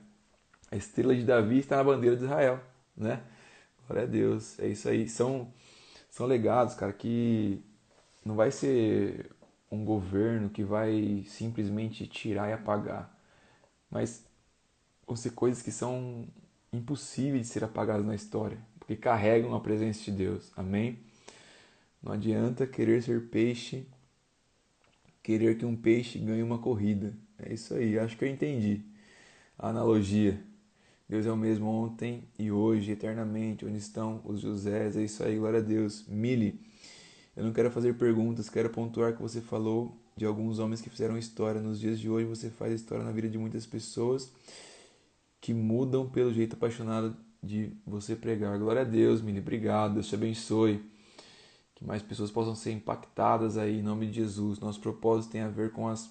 [0.70, 2.60] a estrela de Davi está na bandeira de Israel,
[2.96, 3.22] né?
[3.86, 4.58] Glória a Deus.
[4.58, 5.08] É isso aí.
[5.08, 5.52] São
[6.16, 7.62] são legados, cara, que
[8.24, 9.30] não vai ser
[9.70, 13.14] um governo que vai simplesmente tirar e apagar,
[13.90, 14.24] mas
[15.06, 16.26] vão ser coisas que são
[16.72, 20.50] impossíveis de ser apagadas na história, porque carregam a presença de Deus.
[20.56, 21.00] Amém?
[22.02, 23.86] Não adianta querer ser peixe,
[25.26, 27.12] querer que um peixe ganhe uma corrida.
[27.36, 28.82] É isso aí, acho que eu entendi
[29.58, 30.40] a analogia.
[31.08, 33.66] Deus é o mesmo ontem e hoje, eternamente.
[33.66, 34.96] Onde estão os Josés?
[34.96, 36.06] É isso aí, glória a Deus.
[36.06, 36.60] Mili,
[37.36, 41.18] eu não quero fazer perguntas, quero pontuar que você falou de alguns homens que fizeram
[41.18, 41.60] história.
[41.60, 44.30] Nos dias de hoje você faz história na vida de muitas pessoas
[45.40, 48.56] que mudam pelo jeito apaixonado de você pregar.
[48.60, 49.40] Glória a Deus, Mili.
[49.40, 50.80] Obrigado, Deus te abençoe.
[51.76, 54.58] Que mais pessoas possam ser impactadas aí em nome de Jesus.
[54.58, 56.10] Nosso propósito tem a ver com as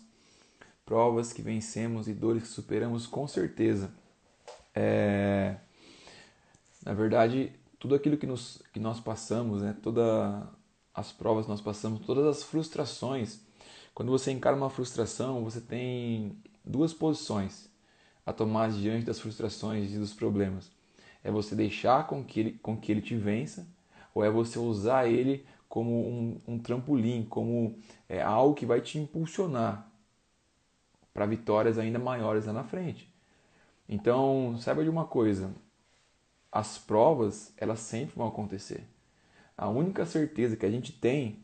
[0.86, 3.92] provas que vencemos e dores que superamos com certeza.
[4.74, 5.58] É...
[6.86, 10.44] Na verdade, tudo aquilo que, nos, que nós passamos, né, todas
[10.94, 13.40] as provas que nós passamos, todas as frustrações,
[13.94, 17.70] quando você encara uma frustração, você tem duas posições.
[18.26, 20.72] a tomar diante das frustrações e dos problemas?
[21.24, 23.68] É você deixar com que ele, com que ele te vença?
[24.14, 28.98] Ou é você usar ele como um, um trampolim, como é, algo que vai te
[28.98, 29.90] impulsionar
[31.14, 33.12] para vitórias ainda maiores lá na frente?
[33.88, 35.54] Então, saiba de uma coisa:
[36.52, 38.84] as provas, elas sempre vão acontecer.
[39.58, 41.44] A única certeza que a gente tem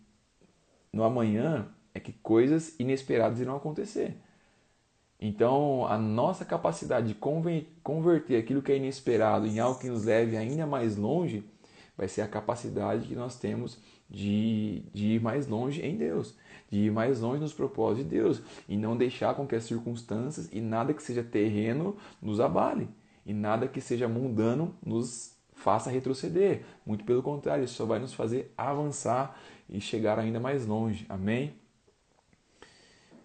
[0.91, 4.17] no amanhã é que coisas inesperadas irão acontecer.
[5.19, 7.15] Então, a nossa capacidade de
[7.83, 11.43] converter aquilo que é inesperado em algo que nos leve ainda mais longe
[11.95, 13.77] vai ser a capacidade que nós temos
[14.11, 16.35] de, de ir mais longe em Deus,
[16.69, 20.49] de ir mais longe nos propósitos de Deus e não deixar com que as circunstâncias
[20.51, 22.89] e nada que seja terreno nos abale
[23.25, 26.63] e nada que seja mundano nos faça retroceder.
[26.85, 29.39] Muito pelo contrário, isso só vai nos fazer avançar
[29.69, 31.05] e chegar ainda mais longe.
[31.07, 31.53] Amém?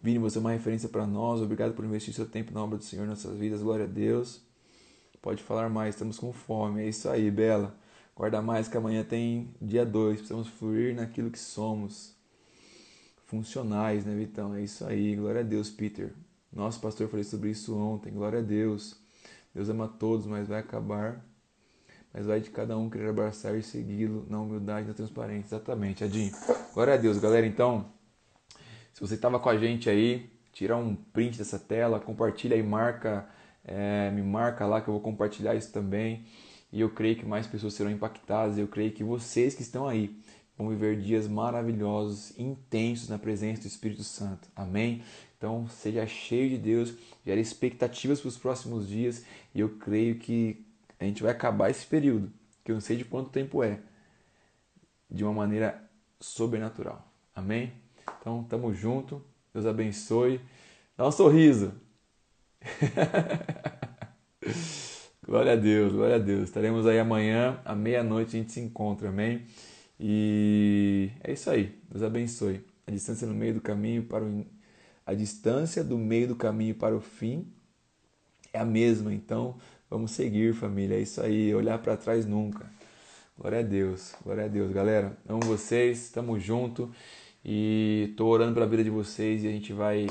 [0.01, 1.41] Vini, você é uma referência para nós.
[1.41, 3.63] Obrigado por investir seu tempo na obra do Senhor em nossas vidas.
[3.63, 4.41] Glória a Deus.
[5.21, 6.83] Pode falar mais, estamos com fome.
[6.83, 7.75] É isso aí, Bela.
[8.17, 10.17] Guarda mais que amanhã tem dia 2.
[10.17, 12.17] Precisamos fluir naquilo que somos.
[13.27, 14.55] Funcionais, né, Vitão?
[14.55, 15.15] É isso aí.
[15.15, 16.15] Glória a Deus, Peter.
[16.51, 18.11] Nosso pastor falou sobre isso ontem.
[18.11, 18.99] Glória a Deus.
[19.55, 21.23] Deus ama todos, mas vai acabar.
[22.15, 25.57] Mas vai de cada um querer abraçar e segui-lo na humildade e na transparência.
[25.57, 26.33] Exatamente, Adinho.
[26.73, 27.47] Glória a Deus, galera.
[27.47, 27.93] Então,
[28.95, 33.29] se você estava com a gente aí, tira um print dessa tela, compartilha e marca,
[33.63, 36.25] é, me marca lá que eu vou compartilhar isso também.
[36.73, 38.59] E eu creio que mais pessoas serão impactadas.
[38.59, 40.17] Eu creio que vocês que estão aí
[40.57, 44.49] vão viver dias maravilhosos, intensos na presença do Espírito Santo.
[44.55, 45.03] Amém?
[45.37, 46.95] Então, seja cheio de Deus,
[47.25, 49.25] gere expectativas para os próximos dias.
[49.55, 50.67] E eu creio que
[50.99, 52.33] a gente vai acabar esse período,
[52.65, 53.81] que eu não sei de quanto tempo é,
[55.11, 55.83] de uma maneira
[56.19, 57.07] sobrenatural.
[57.35, 57.73] Amém?
[58.21, 59.23] Então, tamo junto.
[59.53, 60.41] Deus abençoe.
[60.97, 61.75] Dá um sorriso.
[65.27, 66.45] glória a Deus, glória a Deus.
[66.45, 69.43] Estaremos aí amanhã, à meia-noite, a gente se encontra, amém?
[69.99, 71.77] E é isso aí.
[71.91, 72.65] Deus abençoe.
[72.87, 74.47] A distância no meio do caminho para o
[75.07, 77.47] a distância do meio do caminho para o fim
[78.53, 79.15] é a mesma.
[79.15, 79.57] Então,
[79.89, 80.97] vamos seguir, família.
[80.97, 82.69] É isso aí, olhar para trás nunca.
[83.39, 84.17] Glória a Deus.
[84.25, 85.17] Glória a Deus, galera.
[85.29, 86.91] Amo vocês, estamos junto.
[87.45, 90.09] E estou orando pela vida de vocês e a gente vai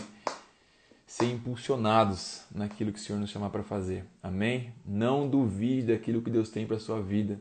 [1.15, 4.03] ser impulsionados naquilo que o Senhor nos chamar para fazer.
[4.21, 4.73] Amém?
[4.85, 7.39] Não duvide daquilo que Deus tem para sua vida.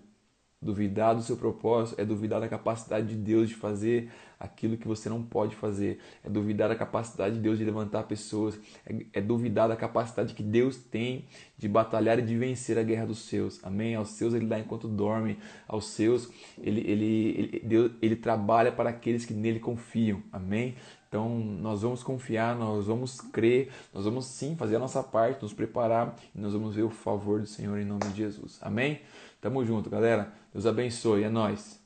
[0.63, 5.09] Duvidar do seu propósito é duvidar da capacidade de Deus de fazer aquilo que você
[5.09, 5.99] não pode fazer.
[6.23, 8.57] É duvidar da capacidade de Deus de levantar pessoas.
[8.87, 11.27] É, é, duvidar da capacidade que Deus tem
[11.59, 13.63] de batalhar e de vencer a guerra dos seus.
[13.65, 13.97] Amém?
[13.97, 15.37] Aos seus ele dá enquanto dorme.
[15.67, 16.31] Aos seus
[16.63, 20.23] ele, ele, ele, Deus, ele trabalha para aqueles que nele confiam.
[20.33, 20.77] Amém?
[21.15, 25.53] Então nós vamos confiar, nós vamos crer, nós vamos sim fazer a nossa parte, nos
[25.53, 28.59] preparar e nós vamos ver o favor do Senhor em nome de Jesus.
[28.61, 29.01] Amém?
[29.41, 30.33] Tamo junto, galera.
[30.53, 31.23] Deus abençoe.
[31.23, 31.84] É nós.